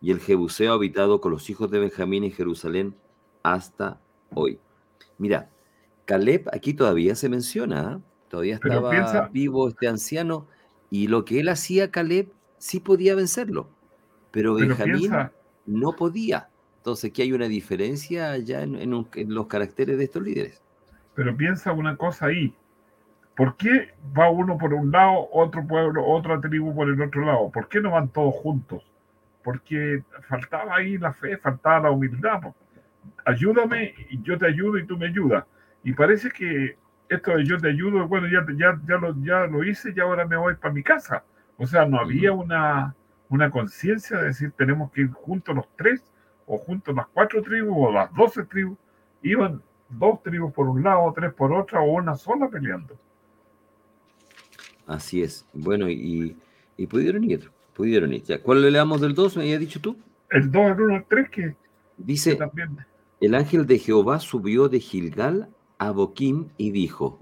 Y 0.00 0.10
el 0.10 0.20
Jebuseo 0.20 0.72
ha 0.72 0.74
habitado 0.74 1.20
con 1.20 1.32
los 1.32 1.48
hijos 1.50 1.70
de 1.70 1.78
Benjamín 1.78 2.24
en 2.24 2.32
Jerusalén 2.32 2.94
hasta 3.42 4.00
hoy. 4.34 4.58
Mira, 5.16 5.50
Caleb 6.08 6.48
aquí 6.54 6.72
todavía 6.72 7.14
se 7.14 7.28
menciona, 7.28 7.80
¿ah? 7.80 8.00
todavía 8.30 8.54
estaba 8.54 9.28
vivo 9.28 9.68
este 9.68 9.88
anciano, 9.88 10.46
y 10.88 11.06
lo 11.06 11.26
que 11.26 11.38
él 11.38 11.50
hacía, 11.50 11.90
Caleb, 11.90 12.32
sí 12.56 12.80
podía 12.80 13.14
vencerlo, 13.14 13.68
pero, 14.30 14.54
Benjamín 14.54 15.12
no 15.66 15.92
podía. 15.92 16.48
Entonces, 16.78 17.10
aquí 17.10 17.20
hay 17.20 17.34
una 17.34 17.46
diferencia 17.46 18.38
ya 18.38 18.62
en, 18.62 18.90
los 18.90 19.46
caracteres 19.48 19.98
de 19.98 20.04
estos 20.04 20.22
líderes. 20.22 20.62
Pero 21.14 21.36
piensa 21.36 21.72
una 21.72 21.94
cosa 21.94 22.26
ahí. 22.26 22.54
¿Por 23.36 23.58
qué 23.58 23.90
va 24.18 24.30
uno 24.30 24.56
por 24.56 24.72
un 24.72 24.90
lado, 24.90 25.28
otro 25.30 25.66
pueblo, 25.66 26.06
otra 26.06 26.40
tribu 26.40 26.74
por 26.74 26.88
el 26.88 27.02
otro 27.02 27.26
lado? 27.26 27.50
¿Por 27.50 27.68
qué 27.68 27.82
no 27.82 27.90
van 27.90 28.08
todos 28.08 28.34
juntos? 28.34 28.82
Porque 29.44 30.02
faltaba 30.26 30.76
ahí 30.76 30.96
la 30.96 31.12
fe, 31.12 31.36
faltaba 31.36 31.80
la 31.80 31.90
humildad. 31.90 32.40
Ayúdame 33.26 33.94
y 34.08 34.22
yo 34.22 34.38
te 34.38 34.46
ayudo 34.46 34.78
y 34.78 34.86
tú 34.86 34.96
me 34.96 35.08
ayudas. 35.08 35.44
Y 35.88 35.94
parece 35.94 36.30
que 36.30 36.76
esto 37.08 37.34
de 37.34 37.46
yo 37.46 37.56
te 37.56 37.70
ayudo, 37.70 38.06
bueno, 38.06 38.28
ya, 38.28 38.44
ya, 38.58 38.78
ya, 38.86 38.98
lo, 38.98 39.16
ya 39.24 39.46
lo 39.46 39.64
hice 39.64 39.90
y 39.96 40.00
ahora 40.00 40.26
me 40.26 40.36
voy 40.36 40.54
para 40.56 40.74
mi 40.74 40.82
casa. 40.82 41.24
O 41.56 41.66
sea, 41.66 41.86
no 41.86 41.98
había 41.98 42.30
una, 42.32 42.94
una 43.30 43.50
conciencia 43.50 44.18
de 44.18 44.26
decir 44.26 44.52
tenemos 44.52 44.92
que 44.92 45.00
ir 45.00 45.10
juntos 45.12 45.56
los 45.56 45.66
tres, 45.78 46.04
o 46.44 46.58
juntos 46.58 46.94
las 46.94 47.06
cuatro 47.06 47.40
tribus, 47.40 47.74
o 47.74 47.90
las 47.90 48.14
doce 48.14 48.44
tribus. 48.44 48.76
Iban 49.22 49.62
dos 49.88 50.22
tribus 50.22 50.52
por 50.52 50.68
un 50.68 50.82
lado, 50.82 51.10
tres 51.16 51.32
por 51.32 51.54
otra, 51.54 51.80
o 51.80 51.90
una 51.90 52.16
sola 52.16 52.50
peleando. 52.50 52.94
Así 54.86 55.22
es. 55.22 55.46
Bueno, 55.54 55.88
y, 55.88 56.36
y 56.76 56.86
pudieron 56.86 57.24
ir, 57.24 57.50
pudieron 57.72 58.12
ir. 58.12 58.24
¿Cuál 58.42 58.60
le 58.60 58.76
damos 58.76 59.00
del 59.00 59.14
2, 59.14 59.38
me 59.38 59.44
habías 59.44 59.60
dicho 59.60 59.80
tú? 59.80 59.96
El 60.28 60.52
2, 60.52 60.66
el 60.66 60.80
1, 60.82 60.96
el 60.96 61.04
3, 61.04 61.30
que 61.30 61.56
dice, 61.96 62.34
también... 62.36 62.76
el 63.22 63.34
ángel 63.34 63.66
de 63.66 63.78
Jehová 63.78 64.20
subió 64.20 64.68
de 64.68 64.80
Gilgal 64.80 65.48
a 65.78 65.92
Boquim 65.92 66.48
y 66.56 66.70
dijo, 66.70 67.18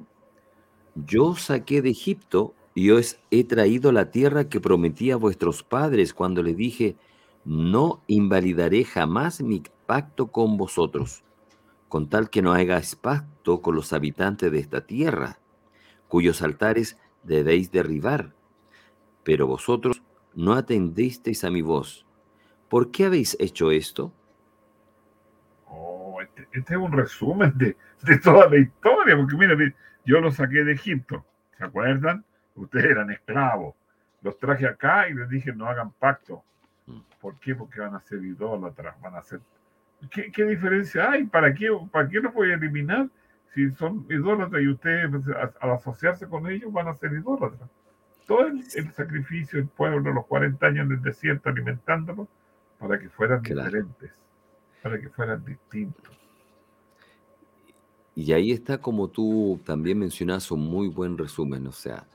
yo 0.95 1.37
saqué 1.37 1.83
de 1.83 1.91
Egipto 1.91 2.55
y 2.75 2.91
os 2.91 3.19
he 3.31 3.45
traído 3.45 3.93
la 3.93 4.11
tierra 4.11 4.49
que 4.49 4.61
prometí 4.61 5.11
a 5.11 5.17
vuestros 5.17 5.63
padres 5.63 6.15
cuando 6.15 6.43
le 6.43 6.55
dije, 6.55 6.97
no 7.45 8.03
invalidaré 8.07 8.85
jamás 8.85 9.41
mi 9.41 9.63
pacto 9.87 10.29
con 10.29 10.57
vosotros, 10.57 11.23
con 11.89 12.09
tal 12.09 12.29
que 12.29 12.43
no 12.43 12.53
hagáis 12.53 12.97
pacto 12.97 13.63
con 13.63 13.75
los 13.75 13.93
habitantes 13.93 14.51
de 14.51 14.59
esta 14.59 14.87
tierra, 14.87 15.39
cuyos 16.09 16.43
altares 16.43 16.99
debéis 17.23 17.71
derribar. 17.71 18.35
Pero 19.23 19.47
vosotros 19.47 20.03
no 20.35 20.55
atendisteis 20.55 21.45
a 21.45 21.51
mi 21.51 21.63
voz. 21.63 22.07
¿Por 22.69 22.91
qué 22.91 23.07
habéis 23.07 23.37
hecho 23.39 23.71
esto? 23.71 24.13
Oh, 25.69 26.21
este, 26.21 26.49
este 26.53 26.75
es 26.75 26.81
un 26.81 26.93
resumen 26.93 27.53
de, 27.57 27.77
toda 28.23 28.49
la 28.49 28.59
historia, 28.59 29.17
porque 29.17 29.37
mira, 29.37 29.57
yo 30.05 30.21
los 30.21 30.37
saqué 30.37 30.65
de 30.65 30.73
Egipto, 30.73 31.25
¿se 31.57 31.65
acuerdan? 31.65 32.25
Ustedes 32.55 32.87
eran 32.87 33.11
esclavos. 33.11 33.75
Los 34.23 34.39
traje 34.39 34.67
acá 34.67 35.09
y 35.09 35.15
les 35.15 35.29
dije 35.29 35.53
no 35.53 35.67
hagan 35.67 35.93
pacto. 35.93 36.43
Mm. 36.87 37.01
¿Por 37.21 37.39
qué? 37.39 37.55
Porque 37.55 37.81
van 37.81 37.95
a 37.95 38.01
ser 38.01 38.23
idólatras, 38.23 39.01
van 39.01 39.15
a 39.17 39.23
ser... 39.23 39.41
¿Qué, 40.11 40.31
qué 40.31 40.45
diferencia 40.45 41.11
hay? 41.11 41.25
¿Para 41.25 41.55
qué, 41.55 41.69
¿Para 41.91 42.09
qué 42.09 42.21
los 42.21 42.33
voy 42.33 42.51
a 42.51 42.55
eliminar? 42.55 43.09
si 43.57 43.71
son 43.73 44.07
idólatras 44.11 44.63
y 44.63 44.69
ustedes 44.69 45.11
pues, 45.11 45.25
al 45.61 45.71
asociarse 45.71 46.27
con 46.27 46.47
ellos 46.47 46.71
van 46.71 46.89
a 46.89 46.95
ser 46.95 47.13
idólatras. 47.15 47.71
Todo 48.27 48.47
el, 48.49 48.63
sacrificio 48.65 49.59
del 49.59 49.69
pueblo, 49.69 50.13
los 50.13 50.27
40 50.27 50.67
años 50.67 50.87
en 50.87 50.93
el 50.93 51.03
desierto 51.03 51.49
alimentándolos, 51.49 52.29
para 52.79 52.99
que 52.99 53.09
fueran 53.09 53.41
diferentes, 53.41 54.13
para 54.83 55.01
que 55.01 55.09
fueran 55.09 55.43
distintos. 55.45 56.15
Y 58.17 58.33
ahí 58.33 58.51
está 58.51 58.81
como 58.81 59.09
tú 59.09 59.61
también 59.65 59.99
mencionas 60.01 60.51
un 60.51 60.67
muy 60.69 60.89
buen 60.89 61.19
resumen, 61.19 61.67
o 61.69 61.73
sea, 61.73 62.09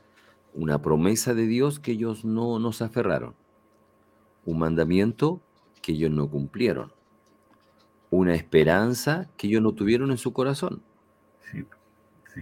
una 0.52 0.82
promesa 0.82 1.32
de 1.32 1.46
Dios 1.46 1.80
que 1.80 1.92
ellos 1.92 2.24
no 2.24 2.58
nos 2.58 2.82
aferraron, 2.82 3.34
un 4.44 4.58
mandamiento 4.58 5.40
que 5.80 5.92
ellos 5.92 6.10
no 6.10 6.28
cumplieron, 6.28 6.92
una 8.10 8.34
esperanza 8.34 9.30
que 9.38 9.46
ellos 9.46 9.62
no 9.62 9.72
tuvieron 9.72 10.10
en 10.10 10.18
su 10.18 10.32
corazón 10.34 10.82
Sí, 11.40 11.66
sí, 12.34 12.40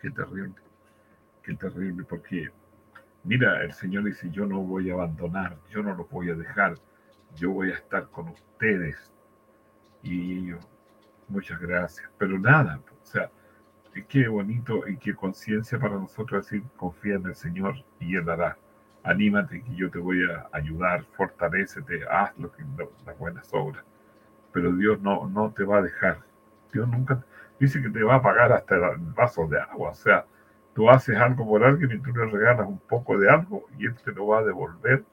qué 0.00 0.10
terrible, 0.10 0.54
qué 1.42 1.54
terrible, 1.54 2.04
porque 2.04 2.50
mira, 3.24 3.62
el 3.64 3.72
Señor 3.72 4.04
dice, 4.04 4.30
yo 4.30 4.46
no 4.46 4.60
voy 4.60 4.90
a 4.90 4.94
abandonar, 4.94 5.58
yo 5.70 5.82
no 5.82 5.94
los 5.94 6.08
voy 6.10 6.30
a 6.30 6.34
dejar, 6.34 6.76
yo 7.36 7.50
voy 7.50 7.70
a 7.70 7.74
estar 7.74 8.08
con 8.10 8.28
ustedes. 8.28 9.12
Y 10.02 10.38
ellos, 10.38 10.66
muchas 11.28 11.60
gracias, 11.60 12.10
pero 12.18 12.38
nada, 12.38 12.80
o 13.02 13.06
sea, 13.06 13.30
qué 14.08 14.28
bonito 14.28 14.88
y 14.88 14.96
qué 14.96 15.14
conciencia 15.14 15.78
para 15.78 15.94
nosotros 15.94 16.44
decir, 16.44 16.62
confía 16.76 17.16
en 17.16 17.26
el 17.26 17.34
Señor 17.34 17.76
y 18.00 18.16
Él 18.16 18.28
hará. 18.28 18.56
Anímate 19.04 19.62
que 19.62 19.74
yo 19.74 19.90
te 19.90 19.98
voy 19.98 20.24
a 20.30 20.48
ayudar, 20.52 21.04
fortalecete, 21.12 22.06
haz 22.08 22.36
lo 22.38 22.52
que, 22.52 22.62
las 23.04 23.18
buenas 23.18 23.48
obras. 23.52 23.84
Pero 24.52 24.72
Dios 24.72 25.00
no, 25.00 25.28
no 25.28 25.50
te 25.50 25.64
va 25.64 25.78
a 25.78 25.82
dejar. 25.82 26.20
Dios 26.72 26.88
nunca, 26.88 27.24
dice 27.58 27.82
que 27.82 27.90
te 27.90 28.02
va 28.02 28.16
a 28.16 28.22
pagar 28.22 28.52
hasta 28.52 28.76
el 28.76 28.98
vaso 29.14 29.46
de 29.48 29.60
agua. 29.60 29.90
O 29.90 29.94
sea, 29.94 30.24
tú 30.74 30.88
haces 30.88 31.16
algo 31.16 31.46
por 31.46 31.64
alguien 31.64 31.92
y 31.92 31.98
tú 31.98 32.12
le 32.12 32.26
regalas 32.26 32.66
un 32.66 32.78
poco 32.78 33.18
de 33.18 33.28
algo 33.28 33.66
y 33.76 33.86
él 33.86 33.94
te 33.96 34.12
lo 34.12 34.28
va 34.28 34.38
a 34.38 34.44
devolver 34.44 35.04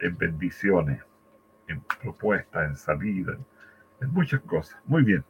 en 0.00 0.18
bendiciones, 0.18 1.02
en 1.68 1.80
propuestas, 2.02 2.68
en 2.68 2.76
salida, 2.76 3.36
en 4.00 4.12
muchas 4.12 4.40
cosas. 4.40 4.78
Muy 4.84 5.02
bien. 5.04 5.24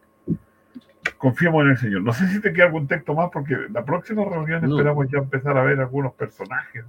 Confiamos 1.23 1.63
en 1.63 1.71
el 1.71 1.79
Señor. 1.79 2.03
No 2.03 2.13
sé 2.13 2.27
si 2.27 2.41
te 2.41 2.53
queda 2.53 2.65
algún 2.65 2.89
texto 2.89 3.15
más, 3.15 3.31
porque 3.33 3.57
la 3.73 3.85
próxima 3.85 4.25
reunión 4.25 4.65
esperamos 4.65 5.07
ya 5.09 5.19
empezar 5.19 5.57
a 5.57 5.63
ver 5.63 5.79
algunos 5.79 6.15
personajes. 6.15 6.85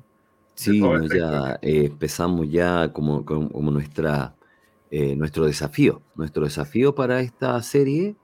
Sí, 0.56 0.82
ya 1.13 1.60
eh, 1.62 1.86
empezamos 1.86 2.50
ya 2.50 2.91
como, 2.91 3.24
como, 3.24 3.69
nuestra, 3.69 4.34
eh, 4.89 5.15
nuestro 5.15 5.46
desafío. 5.46 6.02
Nuestro 6.15 6.46
desafío 6.46 6.96
para 6.96 7.19
esta 7.19 7.62
serie 7.62 8.15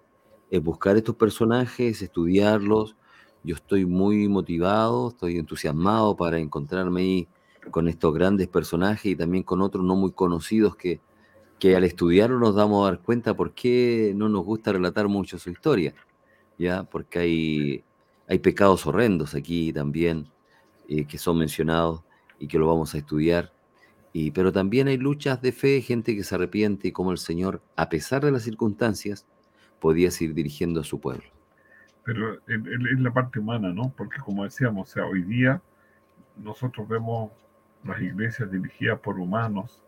es 0.50 0.64
buscar 0.64 0.98
estos 0.98 1.16
personajes, 1.16 2.02
estudiarlos. 2.02 2.96
Yo 3.44 3.54
estoy 3.54 3.86
muy 3.86 4.28
motivado, 4.28 5.10
estoy 5.10 5.38
entusiasmado 5.38 6.18
para 6.18 6.40
encontrarme 6.40 7.02
ahí 7.02 7.28
con 7.70 7.88
estos 7.88 8.16
grandes 8.16 8.48
personajes 8.48 9.12
y 9.12 9.16
también 9.16 9.44
con 9.44 9.62
otros 9.62 9.86
no 9.86 9.96
muy 9.96 10.12
conocidos 10.12 10.76
que, 10.76 11.02
que 11.60 11.76
al 11.76 11.84
estudiarlo 11.84 12.40
nos 12.40 12.56
damos 12.56 12.88
a 12.88 12.92
dar 12.92 13.02
cuenta 13.02 13.36
por 13.36 13.54
qué 13.54 14.14
no 14.16 14.30
nos 14.30 14.46
gusta 14.46 14.72
relatar 14.72 15.08
mucho 15.08 15.38
su 15.38 15.50
historia, 15.50 15.94
¿ya? 16.58 16.84
Porque 16.84 17.20
hay, 17.20 17.84
hay 18.28 18.40
pecados 18.40 18.86
horrendos 18.88 19.36
aquí 19.36 19.74
también 19.74 20.28
eh, 20.88 21.06
que 21.06 21.18
son 21.18 21.38
mencionados 21.38 22.02
y 22.40 22.48
que 22.48 22.58
lo 22.58 22.68
vamos 22.68 22.96
a 22.96 22.98
estudiar. 22.98 23.52
Y, 24.14 24.32
pero 24.32 24.52
también 24.52 24.88
hay 24.88 24.98
luchas 24.98 25.42
de 25.42 25.52
fe, 25.52 25.82
gente 25.82 26.16
que 26.16 26.24
se 26.24 26.34
arrepiente 26.34 26.88
y 26.88 26.92
como 26.92 27.12
el 27.12 27.18
Señor, 27.18 27.62
a 27.76 27.90
pesar 27.90 28.24
de 28.24 28.32
las 28.32 28.44
circunstancias, 28.44 29.28
podía 29.80 30.10
seguir 30.10 30.34
dirigiendo 30.34 30.80
a 30.82 30.84
su 30.84 31.00
pueblo. 31.00 31.26
Pero 32.04 32.36
es 32.48 33.00
la 33.00 33.14
parte 33.14 33.40
humana, 33.40 33.72
¿no? 33.72 33.94
Porque 33.96 34.20
como 34.20 34.46
decíamos, 34.46 34.90
o 34.90 34.92
sea, 34.92 35.06
hoy 35.06 35.22
día 35.24 35.62
nosotros 36.38 36.88
vemos 36.88 37.32
las 37.84 38.02
iglesias 38.02 38.52
dirigidas 38.52 39.00
por 39.00 39.20
humanos, 39.20 39.84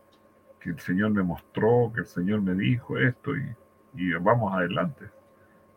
que 0.62 0.70
el 0.70 0.80
Señor 0.80 1.10
me 1.10 1.22
mostró, 1.22 1.90
que 1.94 2.00
el 2.00 2.06
Señor 2.06 2.40
me 2.40 2.54
dijo 2.54 2.98
esto 2.98 3.36
y, 3.36 3.54
y 3.94 4.12
vamos 4.14 4.52
adelante. 4.52 5.06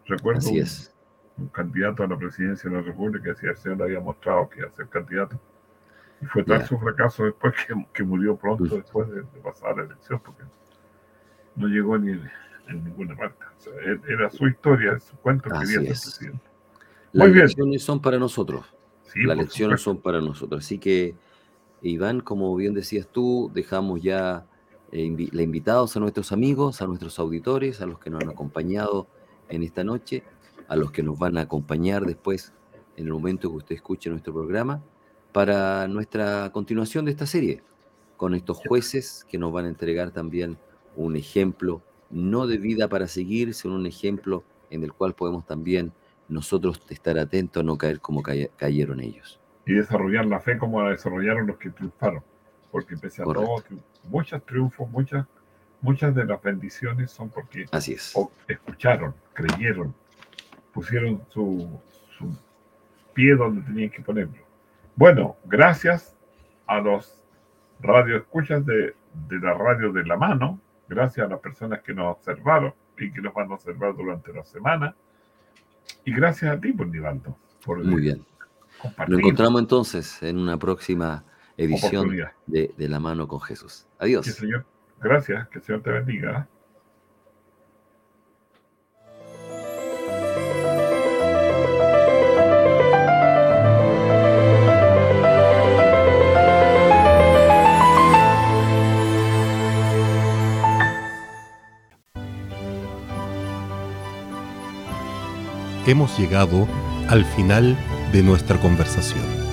Recuerdo 0.06 0.40
Así 0.40 0.60
es. 0.60 0.94
Un, 1.38 1.48
candidato 1.48 2.04
a 2.04 2.08
la 2.08 2.18
presidencia 2.18 2.70
de 2.70 2.78
la 2.78 2.82
República 2.82 3.24
que 3.24 3.30
decía 3.32 3.50
el 3.50 3.58
Señor 3.58 3.80
le 3.80 3.84
había 3.86 4.00
mostrado 4.00 4.50
que 4.50 4.60
iba 4.60 4.70
a 4.70 4.72
ser 4.72 4.88
candidato. 4.88 5.40
Y 6.22 6.26
fue 6.28 6.44
tal 6.44 6.66
su 6.66 6.78
fracaso 6.78 7.26
después 7.26 7.54
que, 7.68 7.88
que 7.94 8.04
murió 8.04 8.38
pronto 8.38 8.64
después 8.64 9.10
de, 9.10 9.22
de, 9.22 9.40
pasar 9.44 9.76
la 9.76 9.84
elección, 9.84 10.22
porque 10.24 10.44
no 11.58 11.68
llegó 11.68 11.98
ni, 11.98 12.12
en 12.68 12.84
ninguna 12.84 13.16
parte. 13.16 13.44
Era 14.08 14.30
su 14.30 14.48
historia, 14.48 15.00
su 15.00 15.16
cuento 15.18 15.50
que 15.50 15.60
quería 15.60 15.90
presidente. 15.90 16.40
Las 17.12 17.30
lecciones 17.30 17.84
son 17.84 18.02
para 18.02 18.18
nosotros. 18.18 18.66
Las 19.16 19.38
lecciones 19.38 19.82
son 19.82 20.02
para 20.02 20.20
nosotros. 20.20 20.64
Así 20.64 20.78
que, 20.78 21.16
Iván, 21.82 22.20
como 22.20 22.56
bien 22.56 22.74
decías 22.74 23.08
tú, 23.08 23.52
dejamos 23.54 24.02
ya 24.02 24.46
eh, 24.98 25.30
le 25.30 25.44
invitados 25.44 25.98
a 25.98 26.00
nuestros 26.00 26.32
amigos, 26.32 26.82
a 26.82 26.88
nuestros 26.88 27.20
auditores, 27.20 27.82
a 27.82 27.86
los 27.86 28.00
que 28.00 28.10
nos 28.10 28.24
han 28.24 28.30
acompañado 28.30 29.08
en 29.50 29.62
esta 29.62 29.84
noche, 29.84 30.24
a 30.70 30.78
los 30.78 30.90
que 30.90 31.04
nos 31.04 31.20
van 31.20 31.38
a 31.38 31.42
acompañar 31.42 32.06
después 32.06 32.54
en 32.96 33.08
el 33.08 33.12
momento 33.12 33.50
que 33.50 33.58
usted 33.58 33.76
escuche 33.76 34.10
nuestro 34.10 34.34
programa, 34.34 34.82
para 35.34 35.86
nuestra 35.90 36.50
continuación 36.54 37.04
de 37.04 37.12
esta 37.12 37.26
serie, 37.26 37.62
con 38.16 38.36
estos 38.36 38.60
jueces 38.66 39.26
que 39.28 39.38
nos 39.38 39.52
van 39.52 39.66
a 39.66 39.68
entregar 39.68 40.12
también 40.12 40.58
un 40.96 41.18
ejemplo 41.18 41.82
no 42.10 42.48
de 42.48 42.58
vida 42.58 42.88
para 42.88 43.10
seguir, 43.10 43.54
sino 43.54 43.76
un 43.76 43.88
ejemplo 43.88 44.46
en 44.70 44.82
el 44.86 44.94
cual 44.94 45.14
podemos 45.14 45.46
también 45.46 45.92
nosotros 46.30 46.82
estar 46.88 47.20
atentos 47.20 47.60
a 47.60 47.66
no 47.66 47.78
caer 47.78 48.00
como 48.00 48.24
cayeron 48.24 49.02
ellos. 49.02 49.42
Y 49.66 49.74
desarrollar 49.74 50.26
la 50.26 50.40
fe 50.40 50.58
como 50.58 50.82
la 50.82 50.92
desarrollaron 50.92 51.48
los 51.48 51.58
que 51.58 51.70
triunfaron. 51.70 52.24
Porque 52.72 52.96
pese 52.96 53.24
a 53.24 53.26
todo, 53.26 53.62
muchos 54.10 54.46
triunfos, 54.46 54.90
muchas, 54.90 55.26
muchas 55.82 56.14
de 56.16 56.26
las 56.26 56.42
bendiciones 56.42 57.12
son 57.12 57.30
porque 57.30 57.66
Así 57.72 57.94
es. 57.94 58.14
escucharon, 58.48 59.14
creyeron, 59.34 59.94
pusieron 60.74 61.22
su, 61.30 61.80
su 62.18 62.38
pie 63.14 63.36
donde 63.36 63.62
tenían 63.62 63.90
que 63.90 64.02
ponerlo. 64.02 64.44
Bueno, 64.96 65.36
gracias 65.46 66.16
a 66.68 66.80
los 66.80 67.22
radioescuchas 67.82 68.66
de, 68.66 68.96
de 69.28 69.40
la 69.40 69.54
radio 69.54 69.92
de 69.92 70.06
la 70.06 70.18
mano, 70.18 70.60
Gracias 70.88 71.26
a 71.26 71.30
las 71.30 71.40
personas 71.40 71.82
que 71.82 71.94
nos 71.94 72.16
observaron 72.18 72.74
y 72.98 73.12
que 73.12 73.22
nos 73.22 73.34
van 73.34 73.52
a 73.52 73.56
observar 73.56 73.96
durante 73.96 74.32
la 74.32 74.44
semana. 74.44 74.96
Y 76.04 76.14
gracias 76.14 76.56
a 76.56 76.60
ti, 76.60 76.74
Nivaldo, 76.74 77.36
por 77.64 77.84
Muy 77.84 78.02
bien. 78.02 78.26
Nos 79.08 79.20
encontramos 79.20 79.62
entonces 79.62 80.22
en 80.22 80.38
una 80.38 80.58
próxima 80.58 81.24
edición 81.58 82.10
de, 82.48 82.72
de, 82.78 82.90
La 82.90 83.00
mano 83.00 83.28
con 83.28 83.42
Jesús. 83.42 83.88
Adiós. 84.00 84.26
señor. 84.26 84.66
Gracias, 85.02 85.48
que 85.50 85.60
el 85.60 85.64
Señor 85.64 85.84
te 85.84 85.92
bendiga. 85.92 86.48
hemos 105.88 106.18
llegado 106.18 106.68
al 107.10 107.26
final 107.26 107.78
de 108.12 108.24
nuestra 108.24 108.60
conversación. 108.60 109.45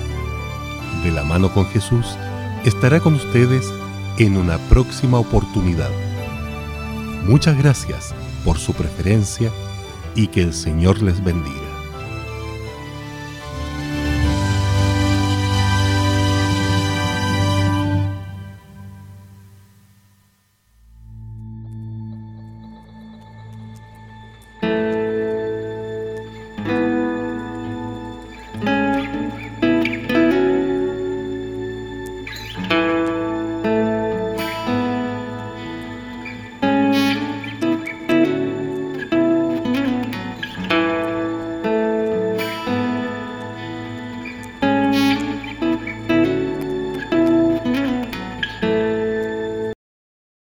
De 1.03 1.11
la 1.11 1.23
mano 1.23 1.53
con 1.53 1.65
Jesús 1.67 2.17
estará 2.63 3.01
con 3.01 3.15
ustedes 3.15 3.69
en 4.17 4.37
una 4.37 4.57
próxima 4.69 5.19
oportunidad. 5.19 5.89
Muchas 7.25 7.57
gracias 7.57 8.15
por 8.45 8.57
su 8.57 8.73
preferencia 8.73 9.51
y 10.15 10.27
que 10.27 10.41
el 10.41 10.53
Señor 10.53 11.01
les 11.01 11.21
bendiga. 11.21 11.72